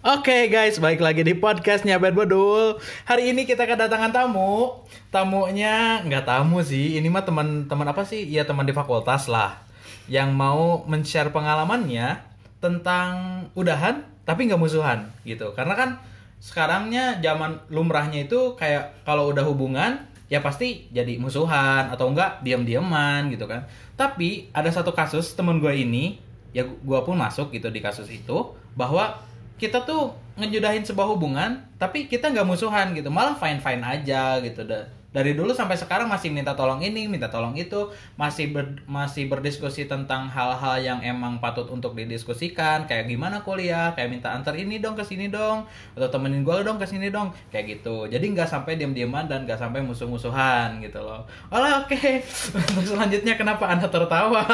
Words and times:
Oke 0.00 0.48
guys, 0.48 0.80
balik 0.80 1.04
lagi 1.04 1.20
di 1.20 1.36
podcastnya 1.36 2.00
Bad 2.00 2.16
Bodul. 2.16 2.80
Hari 3.04 3.36
ini 3.36 3.44
kita 3.44 3.68
kedatangan 3.68 4.16
tamu. 4.16 4.80
Tamunya 5.12 6.00
nggak 6.08 6.24
tamu 6.24 6.64
sih, 6.64 6.96
ini 6.96 7.12
mah 7.12 7.20
teman-teman 7.28 7.84
apa 7.84 8.08
sih? 8.08 8.24
Ya 8.24 8.48
teman 8.48 8.64
di 8.64 8.72
fakultas 8.72 9.28
lah. 9.28 9.60
Yang 10.08 10.32
mau 10.32 10.88
men-share 10.88 11.28
pengalamannya 11.28 12.16
tentang 12.64 13.12
udahan 13.52 14.08
tapi 14.24 14.48
nggak 14.48 14.56
musuhan 14.56 15.12
gitu. 15.28 15.52
Karena 15.52 15.76
kan 15.76 16.00
sekarangnya 16.40 17.20
zaman 17.20 17.68
lumrahnya 17.68 18.24
itu 18.24 18.56
kayak 18.56 19.04
kalau 19.04 19.28
udah 19.28 19.44
hubungan 19.44 20.08
ya 20.32 20.40
pasti 20.40 20.88
jadi 20.96 21.20
musuhan 21.20 21.92
atau 21.92 22.08
enggak 22.08 22.40
diam-diaman 22.40 23.28
gitu 23.36 23.44
kan. 23.44 23.68
Tapi 24.00 24.48
ada 24.56 24.72
satu 24.72 24.96
kasus 24.96 25.36
temen 25.36 25.60
gue 25.60 25.76
ini 25.76 26.16
ya 26.56 26.64
gue 26.64 27.00
pun 27.04 27.20
masuk 27.20 27.52
gitu 27.52 27.68
di 27.68 27.84
kasus 27.84 28.08
itu 28.08 28.56
bahwa 28.72 29.28
kita 29.60 29.84
tuh 29.84 30.16
ngejudahin 30.40 30.80
sebuah 30.80 31.04
hubungan 31.12 31.60
tapi 31.76 32.08
kita 32.08 32.32
nggak 32.32 32.48
musuhan 32.48 32.96
gitu. 32.96 33.12
Malah 33.12 33.36
fine 33.36 33.60
fine 33.60 33.84
aja 33.84 34.40
gitu. 34.40 34.64
Da- 34.64 34.88
dari 35.10 35.34
dulu 35.34 35.50
sampai 35.50 35.74
sekarang 35.74 36.06
masih 36.06 36.30
minta 36.30 36.54
tolong 36.54 36.78
ini 36.80 37.10
minta 37.10 37.28
tolong 37.28 37.52
itu. 37.58 37.92
Masih 38.16 38.54
ber- 38.56 38.80
masih 38.88 39.28
berdiskusi 39.28 39.84
tentang 39.84 40.30
hal-hal 40.30 40.80
yang 40.80 40.98
emang 41.04 41.42
patut 41.44 41.68
untuk 41.68 41.92
didiskusikan. 41.92 42.88
Kayak 42.88 43.12
gimana 43.12 43.44
kuliah? 43.44 43.92
Kayak 43.92 44.08
minta 44.16 44.28
antar 44.32 44.56
ini 44.56 44.80
dong 44.80 44.96
ke 44.96 45.04
sini 45.04 45.28
dong. 45.28 45.68
Atau 45.92 46.08
temenin 46.08 46.40
gue 46.40 46.56
dong 46.64 46.80
ke 46.80 46.86
sini 46.88 47.12
dong. 47.12 47.34
Kayak 47.52 47.80
gitu. 47.80 48.08
Jadi 48.08 48.24
nggak 48.32 48.48
sampai 48.48 48.80
diam-diaman 48.80 49.28
dan 49.28 49.44
nggak 49.44 49.60
sampai 49.60 49.84
musuh-musuhan 49.84 50.80
gitu 50.80 51.02
loh. 51.02 51.26
Oke. 51.52 52.24
Untuk 52.56 52.96
selanjutnya 52.96 53.36
kenapa 53.36 53.68
anda 53.68 53.90
tertawa? 53.92 54.40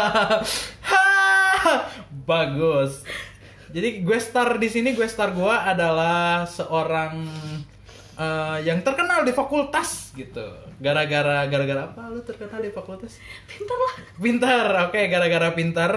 Bagus 2.26 3.06
jadi 3.70 4.02
gue 4.06 4.18
star 4.22 4.62
di 4.62 4.68
sini 4.70 4.94
gue 4.94 5.06
star 5.10 5.34
gue 5.34 5.50
adalah 5.50 6.46
seorang 6.46 7.26
eh, 8.16 8.58
yang 8.62 8.80
terkenal 8.86 9.26
di 9.26 9.32
fakultas 9.34 10.14
gitu. 10.16 10.44
Gara-gara 10.76 11.48
gara-gara 11.48 11.88
apa 11.88 12.12
lu 12.12 12.20
terkenal 12.24 12.60
di 12.62 12.70
fakultas? 12.72 13.18
Pintar 13.48 13.78
lah. 13.78 13.94
Pintar. 14.16 14.66
Oke, 14.88 15.00
gara-gara 15.10 15.48
pintar. 15.52 15.92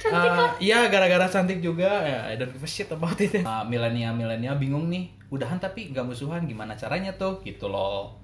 Cantik 0.00 0.32
lah. 0.32 0.52
Iya, 0.60 0.88
gara-gara 0.88 1.26
cantik 1.28 1.60
juga. 1.60 2.02
Ya, 2.04 2.20
I 2.32 2.40
don't 2.40 2.52
give 2.52 2.64
a 2.64 2.68
shit 2.68 2.88
about 2.92 3.20
it. 3.20 3.44
Uh, 3.44 3.64
milenial-milenial 3.68 4.56
bingung 4.56 4.88
nih. 4.88 5.12
Udahan 5.28 5.60
tapi 5.60 5.92
nggak 5.92 6.04
musuhan. 6.04 6.44
Gimana 6.44 6.76
caranya 6.76 7.16
tuh? 7.16 7.40
Gitu 7.44 7.68
loh. 7.68 8.16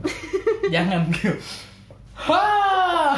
Jangan 0.74 1.08
gitu. 1.12 1.36
Hah! 2.20 3.16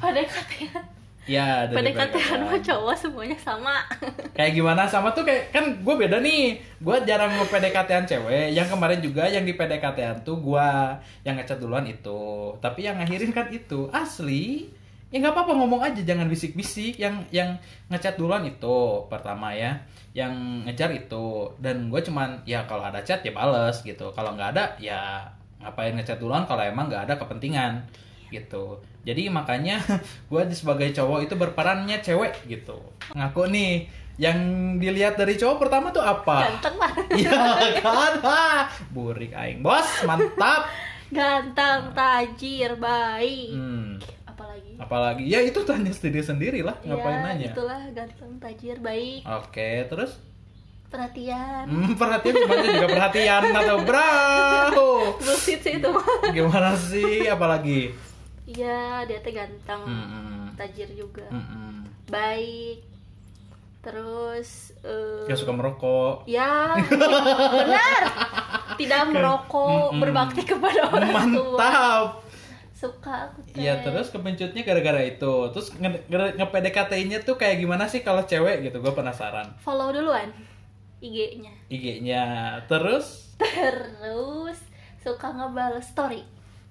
PDKT 0.00 0.89
Ya, 1.30 1.62
PDKT. 1.70 2.14
sama 2.26 2.58
cowok 2.58 2.94
semuanya 2.98 3.38
sama. 3.38 3.86
kayak 4.36 4.50
gimana? 4.50 4.82
Sama 4.90 5.14
tuh 5.14 5.22
kayak 5.22 5.54
kan 5.54 5.78
gue 5.78 5.94
beda 5.94 6.18
nih. 6.18 6.58
Gue 6.82 6.98
jarang 7.06 7.30
nge 7.38 7.46
PDKT-an 7.46 8.04
cewek. 8.10 8.50
Yang 8.50 8.74
kemarin 8.74 8.98
juga 8.98 9.30
yang 9.30 9.46
di 9.46 9.54
PDKT-an 9.54 10.26
tuh 10.26 10.42
gue 10.42 10.68
yang 11.22 11.38
ngechat 11.38 11.62
duluan 11.62 11.86
itu. 11.86 12.50
Tapi 12.58 12.82
yang 12.82 12.98
ngakhirin 12.98 13.30
kan 13.30 13.46
itu. 13.54 13.86
Asli 13.94 14.74
ya 15.14 15.22
nggak 15.22 15.30
apa-apa 15.38 15.54
ngomong 15.54 15.86
aja. 15.86 16.02
Jangan 16.02 16.26
bisik-bisik. 16.26 16.98
Yang 16.98 17.22
yang 17.30 17.54
ngechat 17.86 18.18
duluan 18.18 18.42
itu 18.42 19.06
pertama 19.06 19.54
ya. 19.54 19.86
Yang 20.10 20.34
ngejar 20.66 20.90
itu. 20.90 21.54
Dan 21.62 21.94
gue 21.94 22.00
cuman 22.02 22.42
ya 22.42 22.66
kalau 22.66 22.90
ada 22.90 23.06
chat 23.06 23.22
ya 23.22 23.30
bales 23.30 23.86
gitu. 23.86 24.10
Kalau 24.18 24.34
nggak 24.34 24.58
ada 24.58 24.74
ya 24.82 25.30
ngapain 25.62 25.94
ngechat 25.94 26.18
duluan? 26.18 26.42
Kalau 26.50 26.66
emang 26.66 26.90
nggak 26.90 27.06
ada 27.06 27.14
kepentingan. 27.14 27.86
Gitu 28.34 28.89
jadi 29.00 29.32
makanya 29.32 29.80
gue 30.30 30.42
sebagai 30.52 30.92
cowok 30.92 31.24
itu 31.24 31.34
berperannya 31.36 32.04
cewek 32.04 32.44
gitu. 32.44 32.76
Ngaku 33.16 33.48
nih 33.48 33.72
yang 34.20 34.36
dilihat 34.76 35.16
dari 35.16 35.40
cowok 35.40 35.56
pertama 35.56 35.88
tuh 35.88 36.04
apa? 36.04 36.44
Ganteng 36.44 36.76
lah. 36.76 36.92
iya 37.20 37.32
kan? 37.80 38.12
Ha, 38.20 38.68
burik 38.92 39.32
aing 39.32 39.64
bos 39.64 39.88
mantap. 40.04 40.68
Ganteng, 41.10 41.90
tajir, 41.90 42.78
baik. 42.78 43.50
hmm, 43.50 43.98
Apalagi? 44.30 44.72
apalagi? 44.78 45.24
Ya 45.26 45.42
itu 45.42 45.58
tanya 45.66 45.90
sendiri 45.90 46.22
sendiri 46.22 46.60
lah 46.62 46.78
ngapain 46.86 47.18
ya, 47.18 47.26
nanya? 47.26 47.50
itulah 47.50 47.82
ganteng, 47.90 48.38
tajir, 48.38 48.78
baik, 48.78 49.26
oke 49.26 49.90
terus? 49.90 50.22
Perhatian. 50.86 51.66
hmm, 51.66 51.98
perhatian 51.98 52.34
semuanya 52.34 52.68
juga 52.78 52.88
perhatian 52.94 53.42
atau 53.42 53.76
bro? 53.82 54.10
Sih 55.34 55.58
itu. 55.58 55.90
gimana 56.30 56.78
sih? 56.78 57.26
Apalagi 57.26 57.90
Iya, 58.50 58.80
dia 59.04 59.18
teh 59.20 59.30
ganteng, 59.30 59.82
Hmm, 59.82 60.50
tajir 60.54 60.90
juga, 60.90 61.22
hmm, 61.26 61.38
hmm. 61.40 61.78
baik. 62.06 62.82
Terus 63.80 64.76
eh 64.82 65.24
Gak 65.24 65.38
suka 65.38 65.52
merokok 65.52 66.28
Ya, 66.28 66.76
benar. 66.76 68.02
Tidak 68.76 69.02
merokok, 69.08 69.88
Mm-mm. 69.88 70.00
berbakti 70.00 70.42
kepada 70.44 70.84
orang 70.84 71.32
tua. 71.32 71.56
mantap 71.56 72.04
Suka 72.70 73.12
aku 73.24 73.40
teh. 73.46 73.60
Iya 73.60 73.80
terus 73.80 74.08
kepencutnya 74.08 74.62
gara-gara 74.62 75.00
itu 75.00 75.32
Terus 75.50 75.72
nge- 75.74 76.04
nge- 76.06 76.34
nge-PDKT-nya 76.34 77.20
tuh 77.20 77.36
kayak 77.36 77.56
gimana 77.58 77.84
sih 77.84 78.00
kalau 78.00 78.20
cewek 78.22 78.64
gitu 78.64 78.80
Gue 78.80 78.88
penasaran 78.90 79.52
follow 79.58 79.88
duluan 79.90 80.32
IG-nya. 80.98 81.52
IG-nya 81.68 82.24
Terus 82.66 83.36
Terus 83.36 84.60
suka 84.98 85.28
ngebales 85.30 85.84
story. 85.86 86.20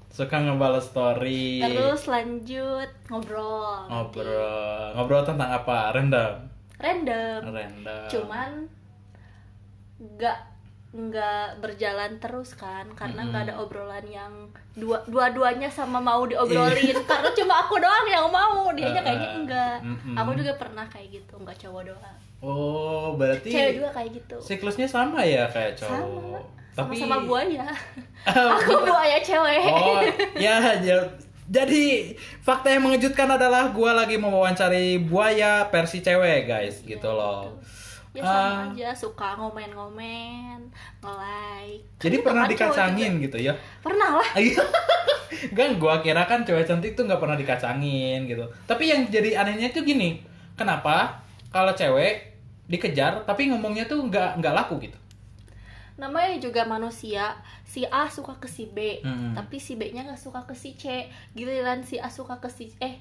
Suka 0.09 0.36
ngebales 0.42 0.86
story. 0.86 1.62
Terus 1.62 2.09
lanjut 2.09 2.90
ngobrol. 3.08 3.88
nanti. 3.88 3.94
Ngobrol. 3.94 4.88
Ngobrol 4.97 5.24
tentang 5.24 5.50
apa? 5.53 5.94
Random? 5.94 6.34
Random. 6.80 7.40
Random. 7.50 8.08
Cuman 8.09 8.52
nggak 10.00 10.38
nggak 10.90 11.62
berjalan 11.62 12.18
terus 12.18 12.58
kan 12.58 12.90
karena 12.97 13.22
nggak 13.30 13.44
ada 13.46 13.56
obrolan 13.62 14.02
yang 14.09 14.34
dua 14.74 14.97
dua-duanya 15.06 15.70
sama 15.70 16.02
mau 16.02 16.26
diobrolin. 16.26 16.97
Karena 17.06 17.30
cuma 17.38 17.62
aku 17.62 17.78
doang 17.78 18.08
yang 18.09 18.26
mau 18.34 18.74
dianya 18.74 19.06
kayaknya 19.06 19.30
Uh, 19.30 19.38
enggak. 19.46 19.78
mm-mm. 19.86 20.16
aku 20.18 20.31
juga 20.34 20.53
pernah 20.58 20.86
kayak 20.90 21.22
gitu 21.22 21.34
nggak 21.38 21.58
cowok 21.62 21.94
doang. 21.94 22.18
Oh 22.41 23.14
berarti 23.14 23.52
cewek 23.53 23.74
juga 23.78 23.90
kayak 23.94 24.09
gitu. 24.18 24.38
Siklusnya 24.41 24.88
sama 24.90 25.22
ya 25.22 25.46
kayak 25.52 25.78
cowok? 25.78 25.94
Sama 25.94 26.40
Tapi 26.81 26.95
sama 26.95 27.17
buaya 27.22 27.66
aku 28.22 28.73
buaya 28.84 29.17
cewek 29.19 29.63
Oh 29.66 30.01
ya 30.35 30.56
ya- 30.78 31.09
jadi 31.45 32.13
fakta 32.40 32.69
yang 32.69 32.85
mengejutkan 32.85 33.25
adalah 33.28 33.69
gua 33.69 33.95
lagi 33.95 34.16
mewawancari 34.16 35.01
buaya 35.01 35.66
versi 35.67 36.00
cewek 36.00 36.45
guys 36.45 36.81
gitu 36.81 37.09
loh. 37.09 37.57
ya 38.09 38.22
sama 38.22 38.41
Ah. 38.41 38.66
aja 38.67 38.90
suka 38.91 39.34
ngomen-ngomen 39.35 40.57
nge-like 41.00 41.81
Jadi 41.97 42.16
Kan 42.16 42.23
pernah 42.23 42.45
dikacangin 42.45 43.11
gitu 43.19 43.38
ya? 43.40 43.53
pernah 43.79 44.17
lah 44.17 44.29
Iya. 44.35 44.61
Kan 45.57 45.78
gua 45.78 45.97
kira 46.00 46.22
kan 46.23 46.41
cewek 46.41 46.66
cantik 46.66 46.94
tuh 46.94 47.06
nggak 47.06 47.17
pernah 47.17 47.34
dikacangin 47.34 48.25
gitu. 48.25 48.41
Tapi 48.66 48.84
yang 48.85 49.06
jadi 49.07 49.38
anehnya 49.38 49.69
tuh 49.69 49.81
gini, 49.81 50.19
kenapa 50.53 51.22
kalau 51.47 51.72
cewek 51.72 52.34
dikejar 52.66 53.23
tapi 53.23 53.47
ngomongnya 53.47 53.85
tuh 53.85 54.03
nggak 54.03 54.38
nggak 54.38 54.53
laku 54.56 54.78
gitu? 54.79 54.97
Namanya 56.00 56.40
juga 56.40 56.64
manusia. 56.64 57.36
Si 57.62 57.84
A 57.84 58.08
suka 58.08 58.34
ke 58.36 58.48
si 58.48 58.66
B 58.66 58.98
Mm-mm. 59.00 59.36
tapi 59.36 59.60
si 59.60 59.76
B 59.76 59.92
nya 59.92 60.02
nggak 60.02 60.18
suka 60.18 60.42
ke 60.44 60.56
si 60.56 60.74
C. 60.74 61.06
Giliran 61.32 61.84
si 61.84 62.00
A 62.00 62.08
suka 62.08 62.40
ke 62.40 62.48
si 62.48 62.72
eh 62.80 62.98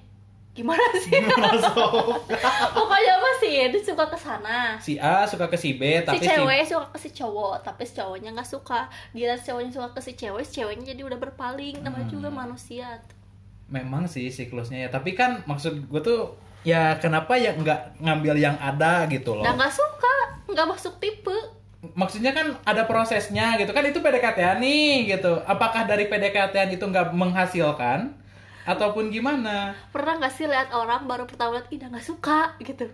gimana 0.51 0.83
sih? 0.99 1.15
Pokoknya 2.77 3.13
apa 3.15 3.31
sih? 3.39 3.71
Dia 3.71 3.81
suka 3.81 4.05
ke 4.07 4.19
sana. 4.19 4.75
Si 4.79 4.99
A 4.99 5.23
suka 5.25 5.47
ke 5.47 5.55
si 5.55 5.75
B 5.75 6.03
tapi 6.03 6.19
si 6.19 6.27
cewek 6.27 6.67
suka 6.67 6.87
ke 6.91 6.99
si 6.99 7.11
cowok 7.13 7.63
tapi 7.63 7.83
si 7.83 7.95
cowoknya 7.95 8.31
nggak 8.35 8.51
suka. 8.51 8.91
Giliran 9.11 9.39
si 9.39 9.47
cowoknya 9.47 9.73
suka 9.73 9.89
ke 9.95 10.01
si 10.03 10.13
cewek 10.13 10.43
si 10.43 10.53
ceweknya 10.59 10.93
jadi 10.93 11.03
udah 11.07 11.19
berpaling. 11.19 11.81
Namanya 11.81 12.07
Hmm. 12.07 12.15
juga 12.15 12.29
manusia. 12.29 12.99
Memang 13.69 14.05
sih 14.05 14.29
siklusnya 14.29 14.85
ya. 14.85 14.91
Tapi 14.91 15.13
kan 15.13 15.45
maksud 15.45 15.87
gue 15.87 16.01
tuh 16.01 16.21
ya 16.63 16.99
kenapa 16.99 17.39
ya 17.39 17.55
nggak 17.55 18.03
ngambil 18.03 18.35
yang 18.35 18.57
ada 18.59 19.07
gitu 19.07 19.39
loh? 19.39 19.45
Nah 19.45 19.55
nggak 19.55 19.71
suka. 19.71 20.17
Nggak 20.49 20.67
masuk 20.69 20.99
tipe 20.99 21.37
maksudnya 21.95 22.33
kan 22.35 22.59
ada 22.67 22.83
prosesnya 22.91 23.55
gitu. 23.61 23.71
Kan 23.71 23.85
itu 23.87 23.99
PDKT 24.03 24.39
nih 24.63 25.09
gitu. 25.15 25.39
Apakah 25.47 25.87
dari 25.87 26.11
PDKT 26.11 26.75
itu 26.75 26.85
nggak 26.85 27.15
menghasilkan? 27.15 28.19
Ataupun 28.69 29.09
gimana? 29.09 29.73
Pernah 29.95 30.21
nggak 30.21 30.35
sih 30.37 30.45
lihat 30.45 30.69
orang 30.77 31.09
baru 31.09 31.25
pertama 31.25 31.57
lihat 31.57 31.69
ih 31.73 31.79
udah 31.81 31.89
nggak 31.95 32.07
suka 32.07 32.41
gitu. 32.61 32.87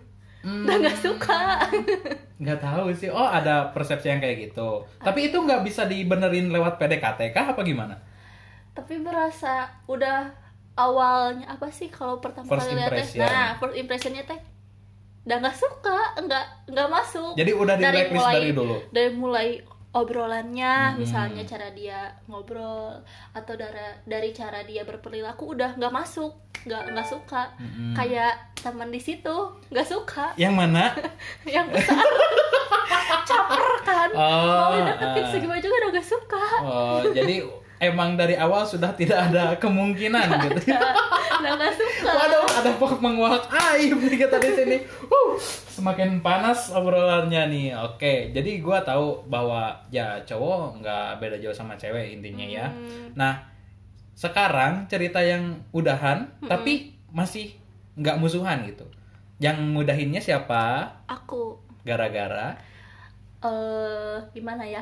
Hmm, 0.45 0.65
udah 0.69 0.77
nggak 0.81 0.99
suka. 1.01 1.41
Nggak 2.43 2.61
tahu 2.61 2.93
sih. 2.93 3.09
Oh 3.09 3.25
ada 3.25 3.73
persepsi 3.73 4.11
yang 4.13 4.21
kayak 4.21 4.53
gitu. 4.53 4.85
Tapi 5.01 5.33
itu 5.33 5.37
nggak 5.41 5.65
bisa 5.65 5.89
dibenerin 5.89 6.53
lewat 6.53 6.77
PDKT 6.77 7.33
kah? 7.33 7.57
Apa 7.57 7.65
gimana? 7.65 7.97
Tapi 8.75 9.01
berasa 9.01 9.71
udah 9.87 10.35
awalnya 10.77 11.47
apa 11.49 11.71
sih 11.71 11.89
kalau 11.89 12.19
pertama 12.19 12.51
First 12.51 12.67
kali 12.67 12.75
lihat 12.75 12.93
teh 12.99 13.07
impression. 13.07 13.23
nah 13.23 13.55
first 13.57 13.77
impressionnya 13.79 14.23
teh 14.27 14.39
udah 15.25 15.37
nggak 15.41 15.57
suka 15.57 15.99
nggak 16.21 16.47
nggak 16.69 16.89
masuk. 16.93 17.33
Jadi 17.33 17.53
udah 17.57 17.75
di 17.75 17.85
blacklist 17.85 18.29
dari 18.29 18.51
dulu? 18.53 18.77
dari 18.93 19.11
mulai 19.17 19.49
obrolannya 19.95 20.75
Hmm. 20.93 20.99
misalnya 21.01 21.43
cara 21.47 21.71
dia 21.71 22.13
ngobrol 22.27 22.99
atau 23.33 23.55
dari 23.55 24.05
dari 24.05 24.31
cara 24.35 24.61
dia 24.67 24.85
berperilaku 24.85 25.57
udah 25.57 25.81
nggak 25.81 25.95
masuk. 25.95 26.35
Nggak 26.65 26.83
nggak 26.93 27.09
suka. 27.09 27.43
Mm-mm. 27.57 27.93
kayak 27.97 28.53
teman 28.57 28.93
di 28.93 29.01
situ 29.01 29.37
nggak 29.73 29.89
suka. 29.89 30.37
Yang 30.37 30.55
mana? 30.61 30.93
Yang 31.49 31.67
besar. 31.73 32.05
Caper 33.25 33.65
kan? 33.89 34.09
Oh, 34.13 34.69
mau 34.69 34.77
dideketin 34.77 35.25
ah. 35.25 35.31
segimana 35.33 35.61
juga 35.65 35.75
udah 35.81 35.91
gak 35.97 36.05
suka. 36.05 36.47
Oh 36.61 37.01
jadi 37.09 37.41
emang 37.89 38.21
dari 38.21 38.37
awal 38.37 38.69
sudah 38.69 38.93
tidak 38.93 39.33
ada 39.33 39.57
kemungkinan 39.57 40.29
gitu 40.45 40.77
udah 41.45 41.57
gak 41.61 41.77
suka 41.77 42.09
Waduh, 42.09 42.47
ada 42.49 42.71
pok 42.81 42.97
menguak 43.05 43.45
aib 43.53 44.01
nih 44.01 44.25
kita 44.25 44.41
di 44.41 44.51
sini. 44.57 44.77
Uh, 45.13 45.37
semakin 45.69 46.25
panas 46.25 46.73
obrolannya 46.73 47.53
nih. 47.53 47.77
Oke, 47.85 48.33
jadi 48.33 48.65
gua 48.65 48.81
tahu 48.81 49.29
bahwa 49.29 49.77
ya 49.93 50.25
cowok 50.25 50.81
nggak 50.81 51.09
beda 51.21 51.37
jauh 51.45 51.53
sama 51.53 51.77
cewek 51.77 52.17
intinya 52.17 52.47
ya. 52.49 52.67
Hmm. 52.73 53.13
Nah, 53.13 53.45
sekarang 54.17 54.89
cerita 54.89 55.21
yang 55.21 55.61
udahan 55.77 56.33
tapi 56.49 56.97
masih 57.13 57.53
nggak 58.01 58.17
musuhan 58.17 58.65
gitu. 58.65 58.89
Yang 59.37 59.61
mudahinnya 59.69 60.25
siapa? 60.25 60.89
aku 61.05 61.61
Gara-gara 61.85 62.57
eh 63.45 64.17
gimana 64.33 64.65
ya 64.65 64.81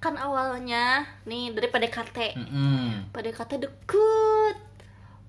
kan 0.00 0.16
awalnya 0.16 1.04
nih 1.28 1.52
dari 1.52 1.68
PDKT 1.68 2.18
Mm-mm. 2.40 3.12
PDKT 3.12 3.60
deket 3.60 4.39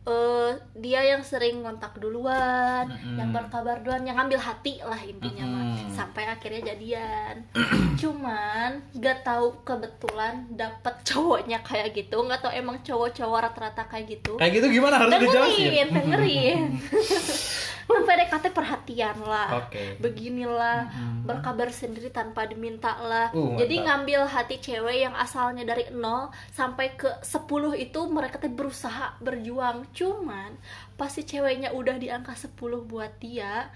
eh 0.01 0.51
dia 0.81 1.13
yang 1.13 1.21
sering 1.21 1.61
ngontak 1.61 1.93
duluan 2.01 2.89
Mm-mm. 2.89 3.21
yang 3.21 3.29
berkabar 3.29 3.85
duluan 3.85 4.01
yang 4.01 4.17
ngambil 4.17 4.41
hati 4.41 4.81
lah 4.81 4.97
intinya 4.97 5.45
mah 5.45 5.63
Mm-mm. 5.77 5.93
sampai 5.93 6.25
akhirnya 6.25 6.73
jadian 6.73 7.45
cuman 8.01 8.81
gak 8.97 9.21
tahu 9.21 9.61
kebetulan 9.61 10.49
dapet 10.57 11.05
cowoknya 11.05 11.61
kayak 11.61 11.93
gitu 11.93 12.17
nggak 12.17 12.41
tahu 12.41 12.49
emang 12.49 12.81
cowok-cowok 12.81 13.39
rata-rata 13.45 13.85
kayak 13.85 14.17
gitu 14.17 14.41
kayak 14.41 14.57
gitu 14.57 14.67
gimana 14.73 14.97
harus 14.97 15.13
dengerin 15.13 15.29
dijelasin? 15.29 15.87
dengerin 15.93 16.59
kan 16.81 16.93
PDKT 18.01 18.45
perhatian 18.49 19.17
lah 19.21 19.49
Oke. 19.59 19.97
beginilah 19.97 20.87
Mm-mm. 20.87 21.23
berkabar 21.23 21.69
sendiri 21.69 22.09
tanpa 22.09 22.45
diminta 22.45 22.95
lah 22.97 23.29
Uh, 23.31 23.55
jadi 23.55 23.75
mantap. 23.77 23.87
ngambil 23.87 24.21
hati 24.25 24.55
cewek 24.57 24.97
yang 24.99 25.13
asalnya 25.13 25.63
dari 25.63 25.87
0 25.87 25.99
sampai 26.49 26.93
ke 26.93 27.09
10 27.19 27.47
itu 27.77 28.01
mereka 28.07 28.37
tuh 28.37 28.49
berusaha 28.49 29.15
berjuang 29.19 29.87
cuman 29.91 30.55
pasti 30.95 31.21
ceweknya 31.21 31.71
udah 31.71 31.95
di 31.95 32.07
angka 32.07 32.33
10 32.33 32.55
buat 32.83 33.11
dia 33.17 33.69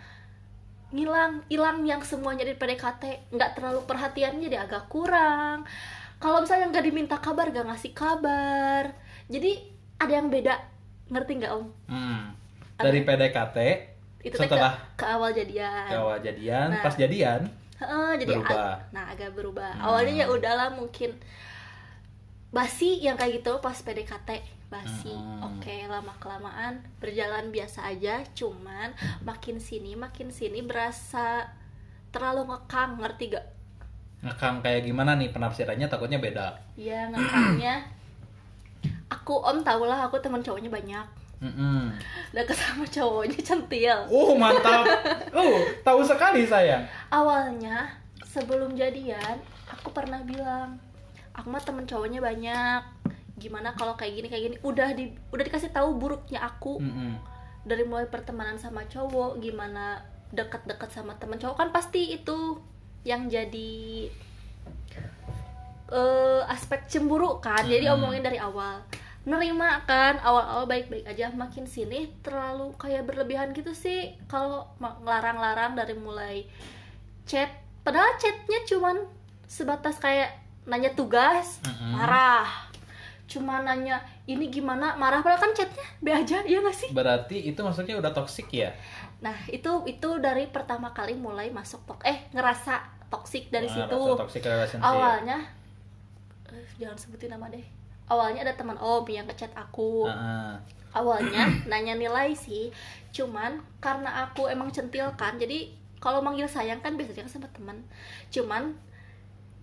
ngilang 0.89 1.43
hilang 1.47 1.83
yang 1.83 1.99
semuanya 2.01 2.43
di 2.43 2.53
PDKT 2.53 3.29
nggak 3.29 3.51
terlalu 3.53 3.83
perhatiannya 3.83 4.47
dia 4.47 4.63
agak 4.63 4.87
kurang 4.87 5.65
kalau 6.15 6.39
misalnya 6.39 6.71
nggak 6.71 6.85
diminta 6.85 7.17
kabar 7.17 7.49
gak 7.49 7.65
ngasih 7.65 7.91
kabar 7.91 8.93
jadi 9.25 9.59
ada 9.97 10.13
yang 10.13 10.29
beda 10.29 10.55
ngerti 11.07 11.31
nggak 11.37 11.53
om 11.53 11.67
Hmm. 11.85 12.31
Dari 12.75 13.01
PDKT 13.01 13.57
itu 14.25 14.35
setelah 14.35 14.73
ke, 14.97 14.97
ke 14.97 15.05
awal 15.05 15.29
jadian 15.29 15.85
ke 15.85 15.95
awal 15.95 16.17
jadian, 16.19 16.67
Nah. 16.73 16.81
pas 16.81 16.95
jadian 16.95 17.41
Heeh, 17.75 18.11
jadi 18.17 18.33
Berubah. 18.33 18.55
ag- 18.55 18.81
nah 18.89 19.05
agak 19.11 19.29
berubah. 19.35 19.71
Hmm. 19.75 19.83
Awalnya 19.85 20.13
ya 20.23 20.27
udahlah 20.31 20.71
mungkin 20.71 21.11
basi 22.49 23.03
yang 23.03 23.13
kayak 23.13 23.43
gitu 23.43 23.59
pas 23.59 23.75
PDKT 23.75 24.29
basi. 24.65 25.11
Hmm. 25.11 25.43
Oke, 25.53 25.83
lama 25.85 26.15
kelamaan 26.17 26.79
berjalan 26.97 27.51
biasa 27.51 27.85
aja, 27.85 28.23
cuman 28.31 28.95
makin 29.21 29.59
sini 29.59 29.93
makin 29.93 30.31
sini 30.31 30.63
berasa 30.63 31.51
terlalu 32.09 32.47
ngekang, 32.47 32.97
ngerti 32.97 33.25
gak? 33.29 33.45
ngekang 34.23 34.63
kayak 34.63 34.81
gimana 34.81 35.13
nih 35.13 35.29
penafsirannya 35.29 35.85
takutnya 35.85 36.17
beda. 36.17 36.55
Ya 36.73 37.05
ngekangnya 37.07 37.85
aku 39.05 39.37
om 39.37 39.61
tau 39.61 39.83
lah 39.83 40.01
aku 40.01 40.17
teman 40.17 40.41
cowoknya 40.41 40.71
banyak 40.71 41.05
Mm-mm. 41.39 41.91
deket 42.31 42.55
sama 42.55 42.87
cowoknya 42.87 43.39
centil 43.43 43.97
Oh 44.07 44.33
mantap. 44.33 44.87
Oh 45.35 45.59
tahu 45.83 45.99
sekali 46.01 46.47
sayang. 46.47 46.83
awalnya 47.09 47.91
sebelum 48.23 48.73
jadian 48.73 49.35
aku 49.67 49.91
pernah 49.91 50.23
bilang 50.23 50.79
aku 51.31 51.51
mah 51.51 51.59
temen 51.59 51.83
cowoknya 51.83 52.23
banyak 52.23 52.81
gimana 53.35 53.75
kalau 53.75 53.99
kayak 53.99 54.15
gini 54.15 54.27
kayak 54.31 54.43
gini 54.47 54.57
udah 54.63 54.95
di 54.95 55.11
udah 55.29 55.43
dikasih 55.43 55.71
tahu 55.71 55.99
buruknya 55.99 56.39
aku 56.39 56.79
Mm-mm. 56.79 57.19
dari 57.63 57.83
mulai 57.83 58.07
pertemanan 58.07 58.55
sama 58.55 58.87
cowok 58.87 59.43
gimana 59.43 59.99
deket-deket 60.31 60.87
sama 60.91 61.19
temen 61.19 61.35
cowok 61.35 61.55
kan 61.59 61.69
pasti 61.75 62.15
itu 62.15 62.59
yang 63.03 63.27
jadi 63.27 64.07
eh, 65.91 66.41
aspek 66.47 66.87
cemburu 66.87 67.37
kan 67.39 67.63
jadi 67.63 67.91
Mm-mm. 67.91 67.99
omongin 67.99 68.23
dari 68.23 68.39
awal 68.39 68.79
nerima 69.25 69.81
kan 69.83 70.21
awal-awal 70.21 70.65
baik-baik 70.65 71.03
aja 71.03 71.33
makin 71.33 71.65
sini 71.65 72.13
terlalu 72.21 72.69
kayak 72.77 73.03
berlebihan 73.03 73.49
gitu 73.51 73.73
sih. 73.73 74.13
Kalau 74.25 74.69
ngelarang-larang 74.79 75.73
dari 75.73 75.97
mulai 75.97 76.45
chat 77.25 77.49
padahal 77.81 78.17
chatnya 78.17 78.61
cuman 78.65 78.97
sebatas 79.45 79.97
kayak 79.97 80.29
nanya 80.65 80.93
tugas 80.93 81.61
Mm-mm. 81.61 81.97
marah. 81.97 82.45
Cuma 83.25 83.57
nanya 83.59 83.97
ini 84.25 84.49
gimana? 84.49 84.93
Marah 84.95 85.25
padahal 85.25 85.49
kan 85.49 85.53
chatnya 85.53 85.81
be 85.99 86.13
aja 86.13 86.45
iya 86.45 86.61
gak 86.61 86.77
sih? 86.77 86.89
Berarti 86.93 87.49
itu 87.49 87.57
maksudnya 87.59 87.97
udah 87.97 88.13
toksik 88.13 88.49
ya? 88.53 88.69
nah 89.15 89.33
itu 89.49 89.71
itu 89.89 90.09
dari 90.21 90.45
pertama 90.45 90.91
kali 90.93 91.17
mulai 91.17 91.49
masuk 91.49 91.81
tok 91.87 92.03
eh 92.05 92.29
ngerasa 92.29 92.77
toksik 93.09 93.49
dari 93.49 93.65
Ah, 93.65 93.87
situ. 93.89 93.97
toxic 94.13 94.43
awalnya 94.77 95.39
eh, 96.45 96.67
jangan 96.77 96.93
sebutin 96.99 97.33
nama 97.33 97.49
deh 97.49 97.63
awalnya 98.09 98.45
ada 98.45 98.53
teman 98.53 98.77
om 98.77 99.05
yang 99.09 99.25
ngechat 99.25 99.49
aku 99.57 100.05
ah. 100.05 100.57
awalnya 100.93 101.49
nanya 101.69 101.97
nilai 101.97 102.33
sih 102.37 102.69
cuman 103.15 103.57
karena 103.81 104.27
aku 104.27 104.51
emang 104.51 104.69
centil 104.69 105.09
kan 105.17 105.39
jadi 105.39 105.71
kalau 105.97 106.21
manggil 106.21 106.45
sayang 106.45 106.77
kan 106.85 106.93
biasanya 106.93 107.25
sama 107.25 107.49
teman 107.49 107.81
cuman 108.29 108.75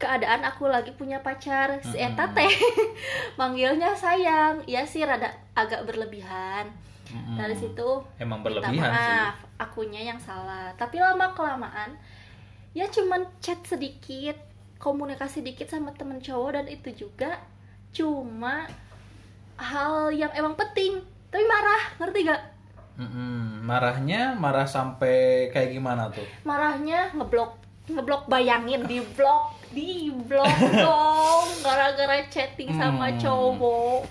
keadaan 0.03 0.43
aku 0.43 0.67
lagi 0.67 0.91
punya 0.99 1.23
pacar 1.23 1.79
si. 1.79 1.95
Eta 1.95 2.27
teh 2.35 2.51
manggilnya 3.39 3.95
sayang 3.95 4.67
ya 4.67 4.83
sih 4.83 5.07
rada 5.07 5.31
agak 5.55 5.87
berlebihan 5.87 6.67
Mm-mm. 7.13 7.39
dari 7.39 7.55
situ 7.55 8.03
emang 8.19 8.43
minta 8.43 8.67
berlebihan 8.67 8.91
sih. 8.91 8.99
maaf 8.99 9.37
akunya 9.63 10.03
yang 10.03 10.19
salah 10.19 10.75
tapi 10.75 10.99
lama 10.99 11.31
kelamaan 11.39 11.95
ya 12.75 12.91
cuman 12.91 13.23
chat 13.39 13.63
sedikit 13.63 14.35
komunikasi 14.83 15.47
dikit 15.47 15.71
sama 15.71 15.95
temen 15.95 16.19
cowok 16.19 16.59
dan 16.59 16.67
itu 16.67 17.07
juga 17.07 17.39
cuma 17.93 18.65
hal 19.55 20.09
yang 20.11 20.33
emang 20.33 20.53
penting 20.53 20.99
tapi 21.29 21.45
marah 21.45 21.83
ngerti 21.99 22.21
gak 22.25 22.43
Mm-mm. 22.93 23.63
Marahnya 23.63 24.35
marah 24.35 24.65
sampai 24.65 25.49
kayak 25.49 25.73
gimana 25.73 26.09
tuh? 26.09 26.25
marahnya 26.43 27.09
ngeblok 27.13 27.57
ngeblok 27.85 28.27
bayangin 28.27 28.85
di 28.85 29.01
blok 29.13 29.45
di 29.69 29.91
blok 30.23 30.45
dong 30.73 31.47
gara-gara 31.65 32.21
chatting 32.29 32.69
sama 32.71 33.09
Hmm. 33.09 33.19
cowok 33.19 34.05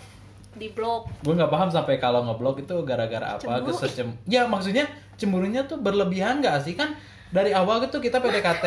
di 0.52 0.68
blok 0.68 1.08
Gue 1.22 1.34
nggak 1.34 1.48
paham 1.48 1.70
sampai 1.70 1.96
kalau 1.96 2.22
ngeblok 2.24 2.60
itu 2.60 2.76
gara-gara 2.82 3.34
apa? 3.34 3.40
Cemburu. 3.40 3.72
Kesecem... 3.72 4.12
Ya 4.26 4.44
maksudnya 4.44 4.84
cemburunya 5.16 5.64
tuh 5.64 5.78
berlebihan 5.78 6.42
nggak 6.42 6.60
sih 6.60 6.74
kan? 6.74 6.92
Dari 7.32 7.56
awal 7.56 7.80
gitu 7.80 7.98
kita 7.98 8.20
PDKT, 8.20 8.66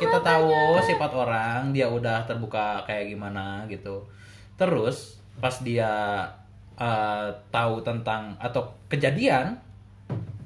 kita 0.00 0.18
tahu 0.18 0.48
sifat 0.80 1.12
orang, 1.12 1.68
dia 1.68 1.84
udah 1.84 2.24
terbuka 2.24 2.80
kayak 2.82 3.12
gimana 3.12 3.68
gitu. 3.68 4.00
Terus 4.54 5.18
pas 5.38 5.54
dia 5.60 5.90
eh, 6.74 7.28
tahu 7.50 7.82
tentang 7.82 8.34
atau 8.38 8.74
kejadian 8.86 9.58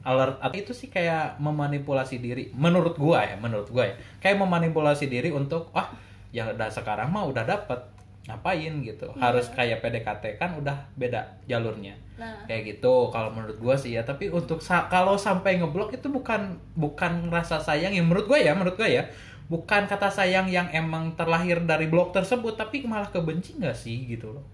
alert 0.05 0.41
atau 0.41 0.57
itu 0.57 0.73
sih 0.73 0.89
kayak 0.89 1.37
memanipulasi 1.37 2.17
diri? 2.19 2.49
Menurut 2.57 2.97
gua 2.97 3.25
ya 3.25 3.37
menurut 3.37 3.69
gua 3.69 3.85
ya. 3.89 3.95
Kayak 4.21 4.41
memanipulasi 4.41 5.09
diri 5.09 5.29
untuk 5.29 5.69
ah 5.73 5.93
ya 6.33 6.49
udah 6.49 6.69
sekarang 6.69 7.13
mah 7.13 7.29
udah 7.29 7.45
dapet 7.45 7.81
ngapain? 8.29 8.73
gitu. 8.85 9.09
Harus 9.17 9.49
kayak 9.53 9.81
PDKT 9.81 10.37
kan 10.37 10.57
udah 10.57 10.77
beda 10.97 11.25
jalurnya. 11.45 11.97
Nah. 12.17 12.45
Kayak 12.45 12.77
gitu 12.77 13.09
kalau 13.09 13.33
menurut 13.33 13.57
gua 13.61 13.77
sih 13.77 13.97
ya. 13.97 14.05
Tapi 14.05 14.29
untuk 14.29 14.61
sa- 14.61 14.89
kalau 14.89 15.17
sampai 15.17 15.61
ngeblok 15.61 15.93
itu 15.93 16.09
bukan 16.09 16.57
bukan 16.77 17.29
rasa 17.29 17.61
sayang 17.61 17.93
yang 17.93 18.09
menurut 18.09 18.29
gua 18.29 18.41
ya 18.41 18.53
menurut 18.57 18.77
gua 18.77 18.89
ya 18.89 19.05
bukan 19.49 19.89
kata 19.89 20.13
sayang 20.13 20.47
yang 20.53 20.69
emang 20.71 21.17
terlahir 21.17 21.65
dari 21.65 21.89
blok 21.89 22.13
tersebut 22.13 22.55
tapi 22.61 22.85
malah 22.85 23.09
kebenci 23.09 23.57
nggak 23.57 23.77
sih 23.77 24.05
gitu 24.05 24.37
loh. 24.37 24.45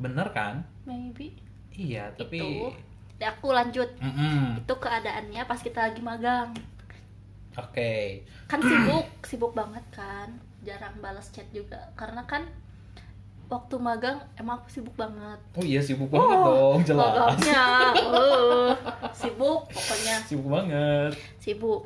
Bener 0.00 0.32
kan? 0.32 0.64
Maybe. 0.88 1.36
Iya 1.76 2.10
tapi 2.16 2.40
itu. 2.40 2.72
Aku 3.20 3.52
lanjut. 3.52 3.90
Mm-mm. 4.00 4.62
itu 4.64 4.74
keadaannya 4.74 5.42
pas 5.44 5.60
kita 5.60 5.92
lagi 5.92 6.00
magang. 6.00 6.56
Oke. 7.60 8.24
Kan 8.48 8.64
sibuk 8.64 9.06
sibuk 9.22 9.52
banget 9.52 9.84
kan. 9.92 10.32
Jarang 10.64 10.96
balas 11.04 11.28
chat 11.28 11.46
juga. 11.52 11.78
Karena 11.98 12.24
kan 12.24 12.48
waktu 13.48 13.76
magang 13.80 14.20
emang 14.40 14.60
aku 14.64 14.68
sibuk 14.80 14.94
banget. 14.96 15.40
Oh 15.56 15.64
iya 15.64 15.80
sibuk 15.80 16.08
banget 16.08 16.36
dong 16.40 16.80
jelas. 16.84 17.12
magangnya 17.12 17.66
eh, 17.96 18.70
sibuk 19.12 19.60
pokoknya. 19.72 20.16
Sibuk 20.28 20.48
banget. 20.48 21.12
Sibuk 21.40 21.80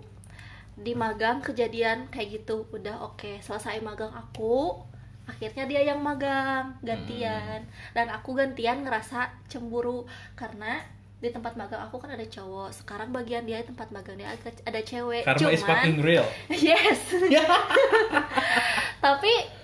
di 0.83 0.93
magang 0.99 1.41
kejadian 1.41 2.11
kayak 2.11 2.43
gitu. 2.43 2.67
Udah 2.75 3.07
oke 3.07 3.39
selesai 3.41 3.79
magang 3.81 4.13
aku. 4.13 4.83
Akhirnya 5.23 5.65
dia 5.71 5.81
yang 5.95 6.03
magang 6.03 6.77
gantian. 6.83 7.65
Dan 7.95 8.11
aku 8.11 8.35
gantian 8.35 8.83
ngerasa 8.83 9.31
cemburu. 9.47 10.05
Karena 10.35 10.83
di 11.23 11.31
tempat 11.31 11.55
magang 11.55 11.87
aku 11.87 12.03
kan 12.03 12.11
ada 12.11 12.27
cowok. 12.27 12.75
Sekarang 12.75 13.15
bagian 13.15 13.47
dia 13.47 13.63
di 13.63 13.71
tempat 13.71 13.95
magang 13.95 14.19
dia 14.19 14.35
ada 14.35 14.81
cewek. 14.83 15.23
Karma 15.23 15.49
is 15.55 15.63
fucking 15.63 16.03
real. 16.03 16.27
yes. 16.51 17.15
Tapi 18.99 19.63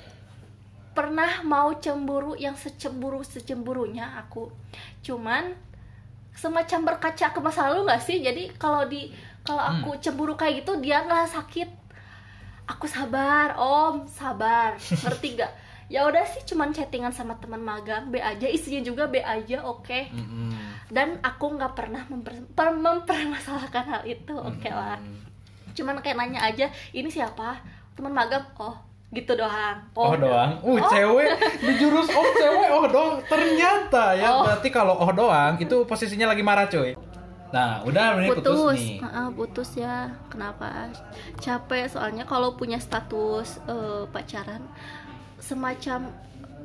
pernah 0.94 1.42
mau 1.42 1.74
cemburu 1.78 2.38
yang 2.38 2.54
secemburu 2.54 3.26
secemburunya 3.26 4.18
aku. 4.22 4.54
Cuman 5.02 5.54
semacam 6.38 6.94
berkaca 6.94 7.34
ke 7.34 7.38
masa 7.42 7.66
lalu 7.66 7.90
nggak 7.90 8.02
sih? 8.06 8.22
Jadi 8.22 8.54
kalau 8.54 8.86
di 8.86 9.10
kalau 9.40 9.60
aku 9.60 9.96
cemburu 9.98 10.34
kayak 10.34 10.62
gitu 10.62 10.78
dia 10.78 11.00
nggak 11.00 11.28
sakit. 11.28 11.68
Aku 12.66 12.84
sabar 12.84 13.54
om 13.54 14.04
sabar. 14.06 14.76
Ngerti 14.76 15.36
gak 15.36 15.52
ya 15.88 16.04
udah 16.04 16.20
sih 16.22 16.44
cuman 16.44 16.68
chattingan 16.68 17.10
sama 17.10 17.32
teman 17.34 17.58
magang 17.58 18.08
B 18.08 18.18
aja. 18.18 18.44
Isinya 18.44 18.80
juga 18.80 19.06
B 19.06 19.18
aja 19.18 19.62
oke. 19.62 20.10
Mm-mm. 20.10 20.52
dan 20.88 21.20
aku 21.20 21.52
nggak 21.52 21.72
pernah 21.74 22.00
memper- 22.06 22.48
per- 22.50 22.72
mempermasalahkan 22.72 23.84
hal 23.86 24.02
itu 24.04 24.32
oke 24.32 24.68
lah. 24.68 24.96
Mm-mm. 24.96 25.20
cuman 25.72 26.00
kayak 26.00 26.16
nanya 26.16 26.40
aja 26.42 26.66
ini 26.90 27.06
siapa? 27.06 27.60
Teman 27.92 28.10
magang 28.10 28.44
oh 28.56 28.76
gitu 29.08 29.32
doang. 29.32 29.80
Oh, 29.94 30.12
doang. 30.12 30.60
Uh, 30.60 30.76
cewek. 30.84 31.32
Di 31.64 31.72
jurus 31.76 32.08
oh 32.10 32.28
cewek. 32.30 32.68
Oh 32.68 32.84
doang. 32.84 33.16
Ternyata 33.24 34.12
ya 34.12 34.28
Oh. 34.28 34.44
berarti 34.44 34.68
kalau 34.68 34.92
oh 34.94 35.08
doang 35.10 35.56
itu 35.56 35.84
posisinya 35.84 36.28
lagi 36.28 36.42
marah 36.42 36.66
coy. 36.66 36.92
Nah, 37.48 37.80
udah 37.80 38.20
putus, 38.28 38.44
putus 38.44 38.76
nih. 38.76 38.96
Heeh, 39.00 39.28
putus 39.32 39.70
ya 39.72 39.96
kenapa 40.28 40.92
capek 41.40 41.88
soalnya 41.88 42.28
kalau 42.28 42.52
punya 42.52 42.76
status 42.76 43.56
eh, 43.64 44.04
pacaran 44.12 44.60
semacam 45.38 46.12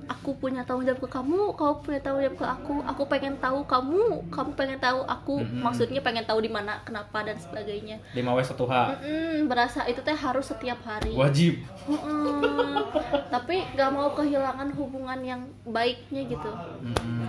aku 0.04 0.36
punya 0.36 0.68
tanggung 0.68 0.84
jawab 0.84 1.00
ke 1.00 1.10
kamu 1.10 1.56
kamu 1.56 1.74
punya 1.80 2.00
tanggung 2.04 2.24
jawab 2.28 2.36
ke 2.36 2.46
aku 2.46 2.74
aku 2.84 3.04
pengen 3.08 3.36
tahu 3.40 3.64
kamu 3.64 4.04
kamu 4.28 4.52
pengen 4.52 4.80
tahu 4.80 5.00
aku 5.08 5.40
Mm-mm. 5.40 5.64
maksudnya 5.64 6.04
pengen 6.04 6.28
tahu 6.28 6.44
di 6.44 6.52
mana 6.52 6.84
kenapa 6.84 7.24
dan 7.24 7.40
sebagainya 7.40 8.04
5W1H. 8.12 8.74
Mm-mm, 9.00 9.48
berasa 9.48 9.88
itu 9.88 10.04
teh 10.04 10.12
harus 10.12 10.52
setiap 10.52 10.84
hari 10.84 11.16
Wajib. 11.16 11.64
Mm-mm. 11.88 12.84
tapi 13.32 13.64
gak 13.74 13.92
mau 13.96 14.12
kehilangan 14.12 14.76
hubungan 14.76 15.20
yang 15.24 15.42
baiknya 15.64 16.28
gitu 16.28 16.52
Mm-mm. 16.84 17.24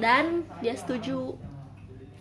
dan 0.00 0.48
dia 0.64 0.72
setuju 0.72 1.36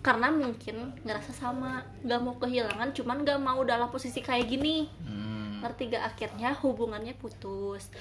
karena 0.07 0.31
mungkin 0.31 0.75
ngerasa 1.03 1.35
sama 1.35 1.77
gak 2.01 2.15
mau 2.17 2.31
kehilangan 2.37 2.89
cuman 2.91 3.21
gak 3.21 3.35
mau 3.37 3.59
dalam 3.61 3.87
posisi 3.87 4.19
kayak 4.19 4.47
gini 4.47 4.87
Mm. 5.03 5.59
ngerti 5.59 5.89
gak 5.89 6.03
akhirnya 6.07 6.55
hubungannya 6.55 7.11
putus 7.13 7.91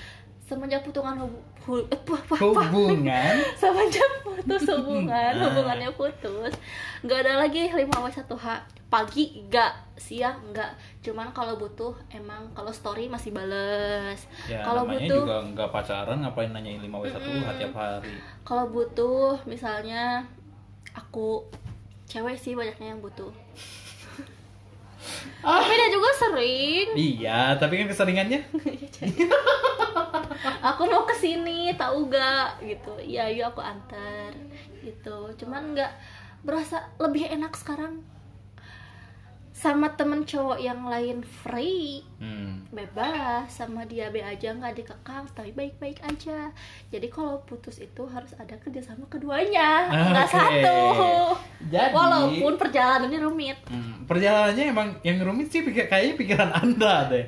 semenjak 0.41 0.79
putungan 0.81 1.19
hubu, 1.19 1.35
hu- 1.61 1.83
eh, 1.85 1.99
apa- 1.99 2.23
apa-? 2.23 2.39
Hubungan 2.71 3.35
semenjak 3.61 4.07
putus 4.23 4.63
hubungan 4.73 5.35
Ah. 5.35 5.43
hubungannya 5.43 5.91
putus 5.91 6.55
nggak 7.03 7.19
ada 7.21 7.43
lagi 7.43 7.67
5W1H 7.67 8.47
pagi 8.87 9.43
enggak 9.43 9.75
siang 9.97 10.39
enggak 10.45 10.71
cuman 11.03 11.35
kalau 11.35 11.59
butuh 11.59 11.91
emang 12.09 12.47
kalau 12.55 12.71
story 12.71 13.11
masih 13.11 13.35
bales 13.35 14.31
ya 14.47 14.63
kalau 14.63 14.87
butuh 14.87 15.27
juga 15.27 15.37
nggak 15.45 15.71
pacaran 15.73 16.23
ngapain 16.23 16.55
nanyain 16.55 16.79
5W1H 16.79 17.19
Mm-mm. 17.19 17.59
tiap 17.59 17.75
hari. 17.75 18.15
kalau 18.47 18.71
butuh 18.71 19.43
misalnya 19.43 20.23
aku 20.95 21.43
cewek 22.17 22.41
sih 22.41 22.57
banyaknya 22.57 22.97
yang 22.97 23.01
butuh. 23.05 23.29
Tapi 25.45 25.73
dia 25.77 25.89
juga 25.93 26.11
sering. 26.17 26.89
Iya, 26.97 27.55
tapi 27.61 27.79
kan 27.79 27.87
keseringannya? 27.87 28.41
Aku 30.73 30.83
mau 30.89 31.07
ke 31.07 31.15
sini 31.15 31.71
tahu 31.77 32.11
gak 32.11 32.59
gitu. 32.65 32.97
Iya 32.99 33.31
yuk 33.31 33.55
aku 33.55 33.63
antar. 33.63 34.35
Gitu. 34.83 35.17
Cuman 35.39 35.77
nggak 35.77 35.93
berasa 36.43 36.91
lebih 36.99 37.31
enak 37.31 37.55
sekarang 37.55 38.03
sama 39.57 39.89
temen 39.97 40.21
cowok 40.29 40.61
yang 40.61 40.85
lain 40.85 41.25
free 41.25 42.05
hmm. 42.21 42.69
bebas 42.77 43.49
sama 43.49 43.89
dia 43.89 44.13
be 44.13 44.21
aja 44.21 44.53
nggak 44.53 44.77
dikekang 44.77 45.25
tapi 45.33 45.57
baik-baik 45.57 45.97
aja 46.05 46.53
jadi 46.93 47.09
kalau 47.09 47.41
putus 47.49 47.81
itu 47.81 48.05
harus 48.05 48.37
ada 48.37 48.53
kerjasama 48.61 49.09
keduanya 49.09 49.89
nggak 50.13 50.29
Oke. 50.29 50.37
satu 50.37 50.81
Jadi 51.73 51.89
walaupun 51.89 52.53
perjalanannya 52.61 53.21
rumit 53.25 53.59
Hmm, 53.67 54.05
perjalanannya 54.05 54.65
emang 54.69 54.89
yang 55.01 55.17
rumit 55.25 55.49
sih 55.49 55.65
pikir 55.65 55.89
kayaknya 55.89 56.21
pikiran 56.21 56.51
anda 56.53 57.09
deh 57.09 57.25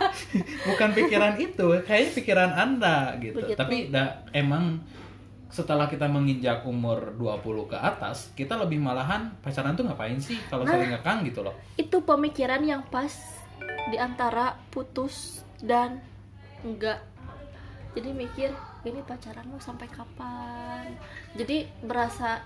bukan 0.72 0.90
pikiran 0.96 1.36
itu 1.36 1.66
kayaknya 1.84 2.10
pikiran 2.16 2.50
anda 2.56 3.12
gitu 3.20 3.44
Begitu. 3.44 3.60
tapi 3.60 3.92
da, 3.92 4.24
emang 4.32 4.80
setelah 5.48 5.88
kita 5.88 6.04
menginjak 6.04 6.60
umur 6.62 7.12
20 7.14 7.40
ke 7.66 7.76
atas 7.76 8.30
kita 8.32 8.54
lebih 8.54 8.76
malahan 8.78 9.32
pacaran 9.40 9.72
tuh 9.72 9.84
ngapain 9.84 10.16
sih 10.16 10.36
kalau 10.46 10.62
Nah. 10.62 10.76
sering 10.76 10.92
ngekang 10.92 11.24
gitu 11.24 11.40
loh 11.40 11.56
itu 11.74 11.96
pemikiran 11.98 12.60
yang 12.60 12.84
pas 12.84 13.10
di 13.88 13.96
antara 13.96 14.60
putus 14.68 15.40
dan 15.58 16.04
enggak 16.60 17.00
jadi 17.92 18.12
mikir 18.12 18.50
ini 18.84 19.00
pacaran 19.02 19.48
mau 19.48 19.58
sampai 19.58 19.88
kapan 19.88 20.92
jadi 21.32 21.64
berasa 21.80 22.44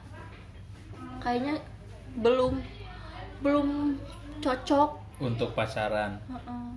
kayaknya 1.18 1.58
belum 2.14 2.62
belum 3.40 3.98
cocok 4.38 4.90
untuk 5.18 5.52
pacaran 5.52 6.22
Heeh. 6.24 6.70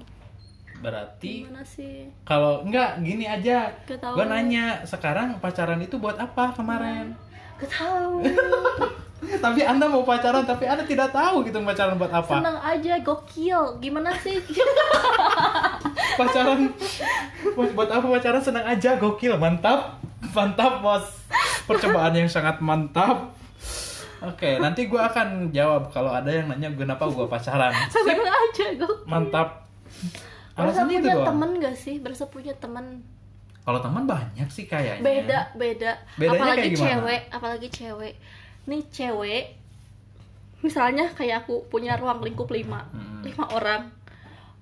Berarti 0.86 1.50
gimana 1.50 1.66
sih? 1.66 2.06
kalau 2.22 2.62
enggak 2.62 3.02
gini 3.02 3.26
aja. 3.26 3.74
Gue 3.90 4.26
nanya 4.30 4.86
sekarang 4.86 5.42
pacaran 5.42 5.82
itu 5.82 5.98
buat 5.98 6.16
apa 6.22 6.54
kemarin? 6.54 7.18
Gak 7.58 7.72
tahu. 7.74 8.22
Tapi 9.42 9.66
anda 9.66 9.90
mau 9.90 10.06
pacaran 10.06 10.46
tapi 10.46 10.70
anda 10.70 10.86
tidak 10.86 11.10
tahu 11.10 11.42
gitu 11.48 11.58
pacaran 11.64 11.98
buat 11.98 12.14
apa. 12.14 12.36
Senang 12.38 12.60
aja 12.62 12.94
gokil. 13.02 13.80
Gimana 13.82 14.12
sih? 14.22 14.38
Pacaran 16.20 16.70
buat, 17.56 17.90
apa 17.90 18.06
pacaran? 18.06 18.44
Senang 18.44 18.68
aja 18.68 19.00
gokil. 19.02 19.34
Mantap. 19.40 19.98
Mantap 20.36 20.84
bos. 20.84 21.26
Percobaan 21.66 22.14
yang 22.14 22.30
sangat 22.30 22.62
mantap. 22.62 23.34
Oke 24.22 24.62
nanti 24.62 24.92
gue 24.92 25.00
akan 25.00 25.50
jawab 25.50 25.90
kalau 25.90 26.12
ada 26.12 26.30
yang 26.30 26.52
nanya 26.52 26.70
kenapa 26.76 27.08
gue 27.10 27.26
pacaran? 27.26 27.74
Senang 27.90 28.20
aja 28.20 28.66
gokil. 28.78 29.10
Mantap 29.10 29.66
berasa 30.56 30.82
alasannya 30.82 30.96
itu 30.96 31.04
punya 31.04 31.16
doang. 31.16 31.28
temen 31.28 31.50
gak 31.60 31.76
sih? 31.76 31.96
Berasa 32.00 32.24
punya 32.26 32.54
temen. 32.56 32.86
Kalau 33.62 33.80
teman 33.80 34.04
banyak 34.06 34.48
sih 34.48 34.66
kayaknya. 34.66 35.04
Beda 35.04 35.40
beda. 35.54 35.92
Bedanya 36.16 36.32
apalagi 36.38 36.62
kayak 36.64 36.78
cewek 36.78 37.22
apalagi 37.30 37.68
cewek. 37.70 38.14
Nih 38.66 38.82
cewek 38.88 39.46
misalnya 40.62 41.12
kayak 41.12 41.46
aku 41.46 41.68
punya 41.68 41.94
ruang 41.96 42.22
lingkup 42.22 42.50
lima 42.50 42.88
Hmm. 42.90 43.22
lima 43.22 43.46
orang. 43.52 43.92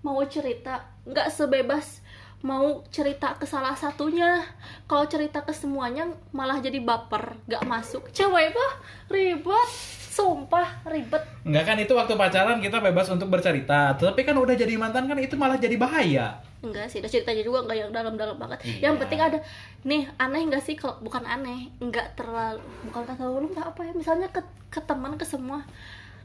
Mau 0.01 0.19
cerita 0.25 0.83
nggak 1.03 1.29
sebebas 1.29 2.01
mau 2.43 2.83
cerita 2.91 3.39
ke 3.39 3.47
salah 3.47 3.71
satunya. 3.71 4.43
Kalau 4.83 5.07
cerita 5.07 5.39
ke 5.39 5.55
semuanya 5.55 6.03
malah 6.31 6.59
jadi 6.59 6.79
baper 6.79 7.39
nggak 7.47 7.63
masuk. 7.63 8.11
Cewek 8.11 8.51
mah 8.51 8.73
ribet 9.07 9.69
sumpah 10.13 10.85
ribet. 10.85 11.25
Enggak 11.41 11.63
kan 11.73 11.77
itu 11.81 11.93
waktu 11.97 12.13
pacaran 12.13 12.61
kita 12.61 12.77
bebas 12.77 13.09
untuk 13.09 13.33
bercerita. 13.33 13.97
Tapi 13.97 14.21
kan 14.21 14.37
udah 14.37 14.53
jadi 14.53 14.77
mantan 14.77 15.09
kan 15.09 15.17
itu 15.17 15.33
malah 15.33 15.57
jadi 15.57 15.73
bahaya. 15.73 16.37
Enggak 16.61 16.93
sih 16.93 17.01
ada 17.01 17.09
ceritanya 17.09 17.41
juga 17.41 17.65
enggak 17.65 17.77
yang 17.81 17.89
dalam-dalam 17.89 18.37
banget. 18.37 18.59
Iya. 18.61 18.93
yang 18.93 18.95
penting 19.01 19.19
ada 19.19 19.41
nih 19.81 20.05
aneh 20.21 20.41
enggak 20.45 20.61
sih 20.61 20.77
kalau 20.77 21.01
bukan 21.01 21.25
aneh 21.25 21.73
enggak 21.81 22.13
terlalu 22.13 22.61
bukan 22.85 23.03
kata 23.09 23.25
lu 23.25 23.49
enggak 23.49 23.65
apa 23.73 23.81
ya 23.89 23.93
misalnya 23.97 24.29
ke, 24.29 24.41
ke 24.69 24.79
teman 24.85 25.17
ke 25.17 25.25
semua 25.25 25.65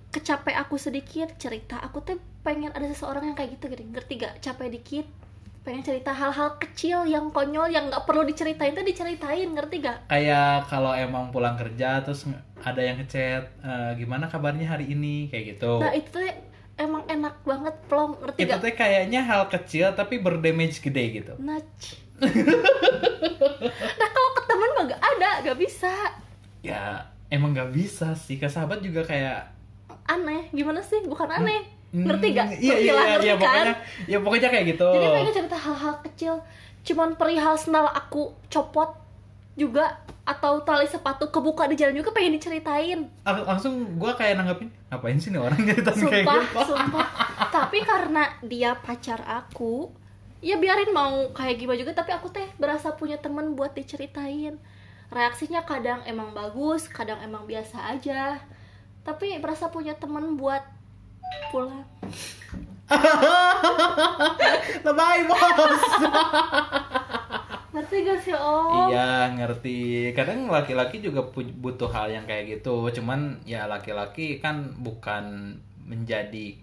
kecapek 0.08 0.56
aku 0.56 0.80
sedikit 0.80 1.28
cerita 1.36 1.76
aku 1.84 2.00
tuh 2.00 2.16
pengen 2.40 2.72
ada 2.72 2.84
seseorang 2.88 3.32
yang 3.32 3.36
kayak 3.36 3.56
gitu 3.56 3.72
gitu. 3.72 3.82
Ngerti 3.88 4.12
gak 4.20 4.34
capek 4.40 4.68
dikit 4.72 5.06
pengen 5.68 5.84
cerita 5.84 6.16
hal-hal 6.16 6.56
kecil 6.56 7.04
yang 7.04 7.28
konyol 7.28 7.68
yang 7.68 7.92
nggak 7.92 8.08
perlu 8.08 8.24
diceritain 8.24 8.72
tuh 8.72 8.80
diceritain 8.80 9.52
ngerti 9.52 9.84
gak 9.84 10.08
kayak 10.08 10.64
kalau 10.64 10.96
emang 10.96 11.28
pulang 11.28 11.60
kerja 11.60 12.00
terus 12.00 12.24
ada 12.64 12.80
yang 12.80 12.96
ngechat 12.96 13.52
"Eh, 13.60 13.90
gimana 14.00 14.32
kabarnya 14.32 14.64
hari 14.64 14.88
ini? 14.96 15.28
Kayak 15.28 15.60
gitu. 15.60 15.76
Nah 15.76 15.92
itu 15.92 16.08
tuh 16.08 16.24
emang 16.80 17.04
enak 17.04 17.44
banget 17.44 17.74
plong 17.84 18.16
ngerti 18.16 18.48
itu 18.48 18.48
gak 18.48 18.64
teh 18.64 18.74
kayaknya 18.80 19.20
hal 19.28 19.52
kecil 19.52 19.92
tapi 19.92 20.16
berdamage 20.24 20.80
gede 20.80 21.04
gitu. 21.20 21.36
Nach. 21.36 21.60
nah 24.00 24.08
kalau 24.08 24.30
ke 24.32 24.42
temen 24.48 24.70
mah 24.72 24.84
gak 24.88 25.02
ada 25.04 25.30
gak 25.52 25.58
bisa. 25.60 25.92
Ya 26.64 27.12
emang 27.28 27.52
nggak 27.52 27.76
bisa 27.76 28.16
sih. 28.16 28.40
Ke 28.40 28.48
sahabat 28.48 28.80
juga 28.80 29.04
kayak 29.04 29.52
aneh 30.08 30.48
gimana 30.56 30.80
sih? 30.80 31.04
Bukan 31.04 31.28
aneh. 31.28 31.60
hmm, 31.60 31.77
ngerti 31.88 32.26
gak 32.36 32.48
iya 32.60 32.76
iya 32.76 32.92
iya, 32.92 32.92
ngerti 33.16 33.26
iya 33.26 33.34
kan? 33.34 33.40
pokoknya 33.40 33.74
ya 34.04 34.18
pokoknya 34.20 34.48
kayak 34.52 34.64
gitu. 34.76 34.88
Jadi 34.92 35.06
pengen 35.08 35.32
cerita 35.32 35.56
hal-hal 35.56 35.94
kecil. 36.04 36.34
Cuman 36.84 37.08
perihal 37.16 37.54
sendal 37.56 37.88
aku 37.88 38.36
copot 38.52 38.92
juga 39.56 39.96
atau 40.28 40.60
tali 40.60 40.84
sepatu 40.84 41.32
kebuka 41.32 41.64
di 41.66 41.74
jalan 41.80 41.96
juga 41.96 42.12
pengen 42.12 42.36
diceritain. 42.36 43.08
Lang- 43.24 43.46
langsung 43.48 43.96
gua 43.96 44.12
kayak 44.12 44.36
nanggapin 44.36 44.68
ngapain 44.92 45.16
sih 45.16 45.32
nih 45.32 45.40
orang 45.40 45.56
nyeritain 45.64 45.96
kayak 46.04 46.24
gitu? 46.28 46.60
sumpah. 46.68 47.08
Tapi 47.56 47.78
karena 47.80 48.24
dia 48.44 48.76
pacar 48.76 49.24
aku 49.24 49.88
ya 50.38 50.54
biarin 50.60 50.94
mau 50.94 51.34
kayak 51.34 51.58
gimana 51.58 51.82
juga 51.82 51.98
tapi 51.98 52.14
aku 52.14 52.30
teh 52.30 52.46
berasa 52.62 52.94
punya 52.94 53.16
temen 53.18 53.56
buat 53.56 53.72
diceritain. 53.72 54.60
Reaksinya 55.08 55.64
kadang 55.64 56.04
emang 56.04 56.36
bagus 56.36 56.84
kadang 56.86 57.18
emang 57.24 57.48
biasa 57.48 57.96
aja. 57.96 58.36
Tapi 59.02 59.40
berasa 59.40 59.72
punya 59.72 59.96
temen 59.96 60.36
buat 60.36 60.60
pulang 61.50 61.84
Lebay 64.84 65.18
bos. 65.28 65.82
ngerti 67.76 67.96
gak 68.00 68.18
sih 68.24 68.34
om 68.34 68.88
Iya 68.90 69.28
ngerti. 69.36 70.10
Kadang 70.16 70.48
laki-laki 70.48 71.04
juga 71.04 71.28
butuh 71.36 71.92
hal 71.92 72.08
yang 72.08 72.24
kayak 72.24 72.58
gitu. 72.58 72.88
Cuman 72.96 73.44
ya 73.44 73.68
laki-laki 73.68 74.40
kan 74.40 74.72
bukan 74.80 75.56
menjadi 75.84 76.56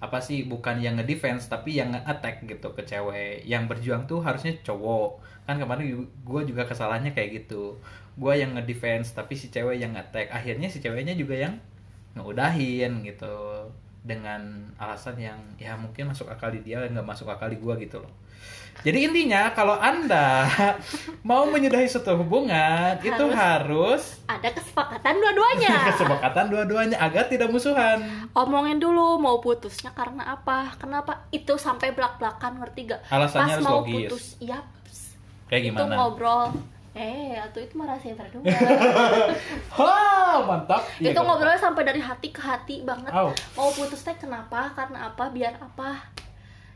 apa 0.00 0.16
sih 0.24 0.48
bukan 0.48 0.80
yang 0.80 0.96
ngedefense 0.96 1.52
tapi 1.52 1.76
yang 1.76 1.92
nge-attack 1.96 2.44
gitu 2.44 2.76
ke 2.76 2.84
cewek. 2.84 3.48
Yang 3.48 3.62
berjuang 3.72 4.04
tuh 4.04 4.20
harusnya 4.20 4.52
cowok. 4.60 5.20
Kan 5.48 5.56
kemarin 5.56 6.04
gue 6.04 6.40
juga 6.44 6.68
kesalahannya 6.68 7.16
kayak 7.16 7.44
gitu. 7.44 7.80
Gue 8.20 8.36
yang 8.36 8.52
ngedefense 8.52 9.16
tapi 9.16 9.32
si 9.32 9.48
cewek 9.48 9.80
yang 9.80 9.96
nge-attack. 9.96 10.28
Akhirnya 10.28 10.68
si 10.68 10.84
ceweknya 10.84 11.16
juga 11.16 11.40
yang 11.40 11.56
ngeudahin 12.14 13.00
gitu 13.06 13.64
dengan 14.00 14.40
alasan 14.74 15.14
yang 15.14 15.38
ya 15.56 15.76
mungkin 15.76 16.08
masuk 16.08 16.26
akal 16.26 16.48
di 16.48 16.60
dia 16.60 16.80
nggak 16.82 17.04
masuk 17.04 17.26
akal 17.26 17.46
di 17.46 17.56
gue 17.56 17.74
gitu 17.80 17.98
loh. 17.98 18.10
Jadi 18.80 19.04
intinya 19.04 19.52
kalau 19.52 19.76
anda 19.76 20.48
mau 21.28 21.44
menyudahi 21.44 21.84
suatu 21.84 22.16
hubungan 22.16 22.96
itu 22.98 23.24
harus 23.28 24.16
ada 24.24 24.48
kesepakatan 24.48 25.20
dua-duanya 25.20 25.74
kesepakatan 25.92 26.46
dua-duanya 26.48 26.96
agar 26.96 27.28
tidak 27.28 27.52
musuhan. 27.52 28.00
omongin 28.32 28.80
dulu 28.80 29.20
mau 29.20 29.36
putusnya 29.36 29.92
karena 29.92 30.32
apa 30.32 30.72
kenapa 30.74 31.28
itu 31.28 31.52
sampai 31.54 31.92
belak-belakan 31.92 32.56
ngerti 32.58 32.88
gak 32.88 33.00
Alasannya 33.10 33.44
pas 33.44 33.52
harus 33.52 33.66
mau 33.66 33.78
logis. 33.82 33.92
putus 34.08 34.24
yap 34.40 34.64
Kayak 35.46 35.60
itu 35.60 35.68
gimana? 35.74 35.94
ngobrol 35.98 36.44
eh 36.90 37.36
atau 37.36 37.58
itu 37.58 37.74
mah 37.74 37.86
rahasia 37.86 38.14
berdua 38.14 38.42
Wah 40.30 40.46
mantap. 40.46 40.82
Iya, 41.02 41.10
itu 41.10 41.18
gak 41.18 41.26
ngobrolnya 41.26 41.58
sampai 41.58 41.82
dari 41.82 41.98
hati 41.98 42.28
ke 42.30 42.38
hati 42.38 42.86
banget. 42.86 43.10
Oh, 43.10 43.34
mau 43.58 43.70
putus 43.74 44.06
teh 44.06 44.14
kenapa? 44.14 44.70
Karena 44.78 45.10
apa? 45.10 45.26
Biar 45.34 45.58
apa? 45.58 45.98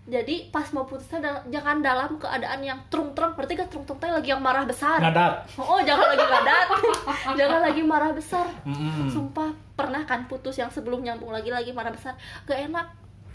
Jadi 0.05 0.53
pas 0.53 0.67
mau 0.75 0.85
putus 0.85 1.07
teh 1.07 1.23
jangan 1.49 1.79
dalam 1.81 2.19
keadaan 2.19 2.61
yang 2.61 2.77
trung-trung 2.91 3.33
berarti 3.39 3.55
gak 3.55 3.71
trung-trung 3.71 3.97
teh 4.03 4.11
lagi 4.11 4.35
yang 4.35 4.43
marah 4.43 4.67
besar. 4.67 4.99
Ngadat. 4.99 5.55
oh 5.57 5.81
jangan 5.81 6.07
lagi 6.13 6.25
ngadat 6.27 6.67
jangan 7.41 7.61
lagi 7.63 7.83
marah 7.87 8.11
besar. 8.13 8.47
Mm-mm. 8.67 9.09
sumpah 9.09 9.55
pernah 9.79 10.03
kan 10.05 10.27
putus 10.27 10.59
yang 10.59 10.69
sebelum 10.69 11.01
nyambung 11.07 11.31
lagi 11.31 11.49
lagi 11.55 11.71
marah 11.71 11.95
besar. 11.95 12.19
Gak 12.45 12.69
enak. 12.69 12.87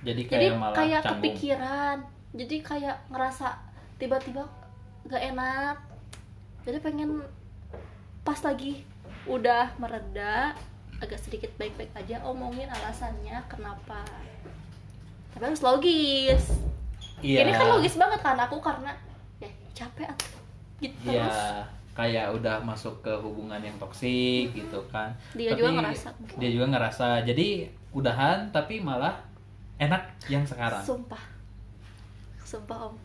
Jadi 0.03 0.21
kayak 0.27 0.35
jadi 0.35 0.47
malah 0.59 0.75
kayak 0.75 1.01
canggung. 1.01 1.15
kepikiran. 1.23 1.97
Jadi 2.35 2.55
kayak 2.61 2.95
ngerasa 3.09 3.47
tiba-tiba 3.97 4.43
gak 5.09 5.23
enak. 5.25 5.75
Jadi 6.67 6.77
pengen 6.83 7.23
pas 8.21 8.37
lagi 8.45 8.85
udah 9.25 9.75
mereda 9.75 10.55
agak 10.99 11.19
sedikit 11.19 11.51
baik-baik 11.55 11.91
aja 11.95 12.19
omongin 12.23 12.67
alasannya 12.67 13.39
kenapa 13.47 14.03
tapi 15.31 15.43
harus 15.45 15.63
logis 15.63 16.43
Iya. 17.19 17.43
ini 17.43 17.51
kan 17.51 17.67
logis 17.67 17.99
banget 17.99 18.19
kan 18.23 18.39
aku 18.39 18.63
karena 18.63 18.95
ya 19.39 19.51
capek 19.75 20.07
aku 20.07 20.27
gitu 20.79 20.95
Iya, 21.03 21.27
terus 21.27 21.39
kayak 21.91 22.25
udah 22.31 22.63
masuk 22.63 23.03
ke 23.03 23.11
hubungan 23.19 23.59
yang 23.59 23.75
toksik 23.75 24.55
gitu 24.55 24.79
kan. 24.87 25.11
Dia 25.35 25.51
juga 25.51 25.75
ngerasa. 25.75 26.15
Dia 26.39 26.47
juga 26.47 26.71
ngerasa. 26.71 27.07
Jadi 27.27 27.67
udahan 27.91 28.47
tapi 28.55 28.79
malah 28.79 29.19
enak 29.75 30.07
yang 30.31 30.47
sekarang. 30.47 30.79
sumpah 30.79 31.19
sumpah 32.39 32.87
om 32.87 32.95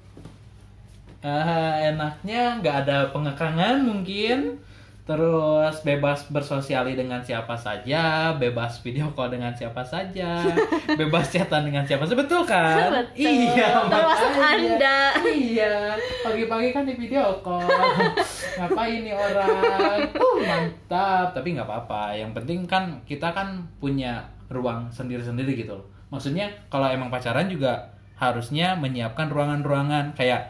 Eh, 1.26 1.75
enaknya 1.90 2.62
nggak 2.62 2.76
ada 2.87 3.11
pengekangan 3.11 3.83
mungkin. 3.83 4.62
Terus 5.04 5.84
bebas 5.84 6.32
bersosiali 6.32 6.96
dengan 6.96 7.20
siapa 7.20 7.52
saja, 7.61 8.32
bebas 8.40 8.80
video 8.80 9.12
call 9.12 9.37
dengan 9.37 9.52
siapa 9.52 9.84
saja, 9.84 10.40
bebas 11.00 11.28
chatan 11.28 11.68
dengan 11.68 11.84
siapa 11.84 12.08
saja, 12.08 12.16
betul 12.25 12.40
kan? 12.49 12.88
Betul. 12.88 13.28
Iya, 13.28 13.84
Termasuk. 13.84 14.32
Anda. 14.40 15.12
Iya, 15.28 15.92
pagi-pagi 16.25 16.73
kan 16.73 16.88
di 16.88 16.96
video 16.96 17.36
call. 17.45 17.69
Ngapain 18.56 19.04
nih 19.04 19.12
orang? 19.12 20.08
Uh, 20.17 20.40
mantap. 20.40 21.36
Tapi 21.36 21.52
nggak 21.52 21.69
apa-apa. 21.69 22.17
Yang 22.17 22.40
penting 22.40 22.58
kan 22.64 23.04
kita 23.04 23.28
kan 23.36 23.69
punya 23.76 24.25
ruang 24.49 24.88
sendiri-sendiri 24.88 25.52
gitu 25.52 25.76
loh. 25.76 25.86
Maksudnya 26.08 26.49
kalau 26.73 26.88
emang 26.88 27.12
pacaran 27.12 27.52
juga 27.52 27.93
harusnya 28.17 28.73
menyiapkan 28.80 29.28
ruangan-ruangan 29.28 30.17
kayak 30.17 30.49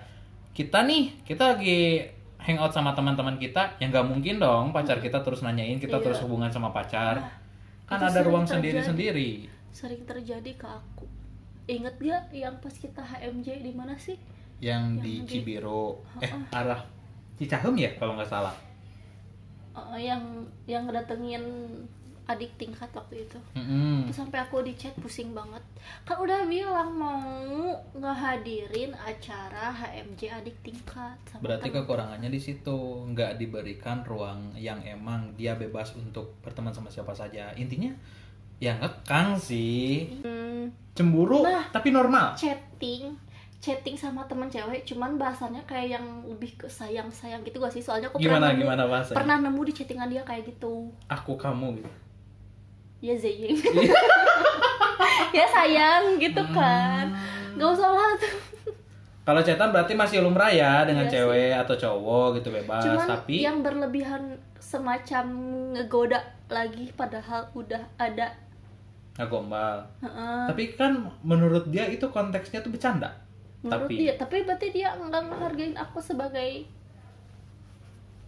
kita 0.54 0.86
nih, 0.86 1.10
kita 1.26 1.58
lagi 1.58 2.06
hangout 2.44 2.70
sama 2.70 2.92
teman-teman 2.92 3.34
kita, 3.34 3.74
yang 3.78 3.88
nggak 3.88 4.04
mungkin 4.04 4.36
dong 4.36 4.70
pacar 4.70 5.00
kita 5.00 5.18
terus 5.18 5.40
nanyain 5.40 5.76
kita 5.76 5.96
Iya. 5.96 6.04
terus 6.04 6.20
hubungan 6.20 6.48
sama 6.48 6.68
pacar. 6.70 7.16
Nah, 7.18 7.32
kan 7.86 8.00
ada 8.02 8.20
ruang 8.20 8.44
sendiri-sendiri. 8.44 9.48
sering 9.70 10.04
terjadi 10.04 10.54
ke 10.54 10.62
aku 10.64 11.02
inget 11.66 11.96
gak 11.98 12.30
yang 12.30 12.54
pas 12.58 12.70
kita 12.70 13.02
HMJ 13.02 13.58
di 13.58 13.72
mana 13.72 13.96
sih 13.96 14.14
Yang 14.56 14.84
Yang 14.86 15.02
di 15.02 15.12
di- 15.18 15.26
Cibiro, 15.26 15.98
eh 16.16 16.30
Heeh. 16.30 16.42
arah 16.54 16.78
Cicahem 17.34 17.74
ya 17.74 17.90
kalau 17.96 18.14
nggak 18.14 18.30
salah. 18.30 18.54
Eh, 19.74 20.00
yang 20.00 20.22
yang 20.64 20.86
ngedatengin 20.86 21.42
adik 22.24 22.56
tingkat 22.56 22.88
waktu 22.90 23.20
itu. 23.20 23.36
Terus 23.54 24.16
sampai 24.16 24.40
aku 24.40 24.60
di 24.60 24.72
chat 24.72 24.92
pusing 24.94 25.30
banget 25.30 25.60
kan 26.02 26.16
udah 26.16 26.44
bilang 26.44 26.90
mau 26.90 27.20
ngehadirin 27.94 28.92
acara 28.94 29.68
HMJ 29.70 30.22
adik 30.34 30.56
tingkat 30.62 31.16
sama 31.26 31.40
Berarti 31.42 31.68
temen. 31.68 31.76
kekurangannya 31.78 32.28
di 32.28 32.38
situ 32.38 32.76
nggak 33.06 33.36
diberikan 33.36 34.00
ruang 34.02 34.52
yang 34.54 34.80
emang 34.80 35.32
dia 35.32 35.52
bebas 35.54 35.92
untuk 35.94 36.36
berteman 36.40 36.70
sama 36.70 36.88
siapa 36.88 37.12
saja. 37.12 37.52
Intinya 37.54 37.92
ya 38.56 38.72
ngekang 38.74 39.36
sih, 39.36 40.08
Hmm, 40.18 40.72
cemburu 40.92 41.42
Nah. 41.42 41.68
tapi 41.68 41.90
normal. 41.90 42.32
chatting 42.34 43.12
chatting 43.58 43.92
sama 43.94 44.20
temen 44.24 44.44
cewek 44.46 44.84
cuman 44.84 45.16
bahasannya 45.16 45.64
kayak 45.64 45.96
yang 45.96 46.04
lebih 46.22 46.52
ke 46.54 46.68
sayang 46.68 47.08
sayang 47.08 47.40
gitu 47.42 47.56
gak 47.56 47.72
sih 47.72 47.80
soalnya 47.80 48.06
aku 48.06 48.16
Gimana 48.18 48.36
pernah 48.38 48.50
nemu, 48.50 48.60
gimana 48.62 48.82
bahasanya? 48.86 49.16
pernah 49.16 49.36
nemu 49.40 49.60
di 49.62 49.72
chattingan 49.72 50.08
dia 50.08 50.20
kayak 50.20 50.44
gitu 50.46 50.92
Aku 51.08 51.32
kamu 51.34 51.80
gitu. 51.80 51.88
Ya 53.04 53.12
Zeying 53.14 53.60
ya 55.36 55.44
sayang 55.46 56.16
gitu 56.16 56.40
kan 56.50 57.06
Hmm. 57.54 57.60
gak 57.60 57.70
usah 57.70 57.86
lah 57.86 58.12
tuh 58.16 58.34
Kalau 59.22 59.40
chatan 59.40 59.70
berarti 59.70 59.94
masih 59.94 60.20
lumrah 60.20 60.48
ya 60.48 60.82
dengan 60.82 61.04
Iya 61.04 61.08
sih. 61.08 61.16
cewek 61.18 61.52
atau 61.54 61.74
cowok 61.74 62.28
gitu 62.34 62.48
bebas, 62.50 62.82
cuman 62.82 63.06
tapi 63.06 63.34
yang 63.38 63.60
berlebihan 63.60 64.20
semacam 64.58 65.24
ngegoda 65.72 66.20
lagi 66.46 66.92
padahal 66.92 67.48
udah 67.52 67.80
ada 67.94 68.28
nggak 69.14 69.24
gombal. 69.26 69.80
Heeh. 70.00 70.44
Tapi 70.44 70.62
kan 70.74 70.92
menurut 71.22 71.64
dia 71.66 71.86
itu 71.86 72.04
konteksnya 72.06 72.60
tuh 72.60 72.68
bercanda. 72.68 73.16
menurut 73.62 73.86
tapi 73.86 73.96
dia 73.98 74.12
tapi 74.14 74.36
berarti 74.42 74.68
dia 74.70 74.92
nggak 74.92 75.22
menghargain 75.24 75.72
aku 75.74 75.96
sebagai 75.98 76.68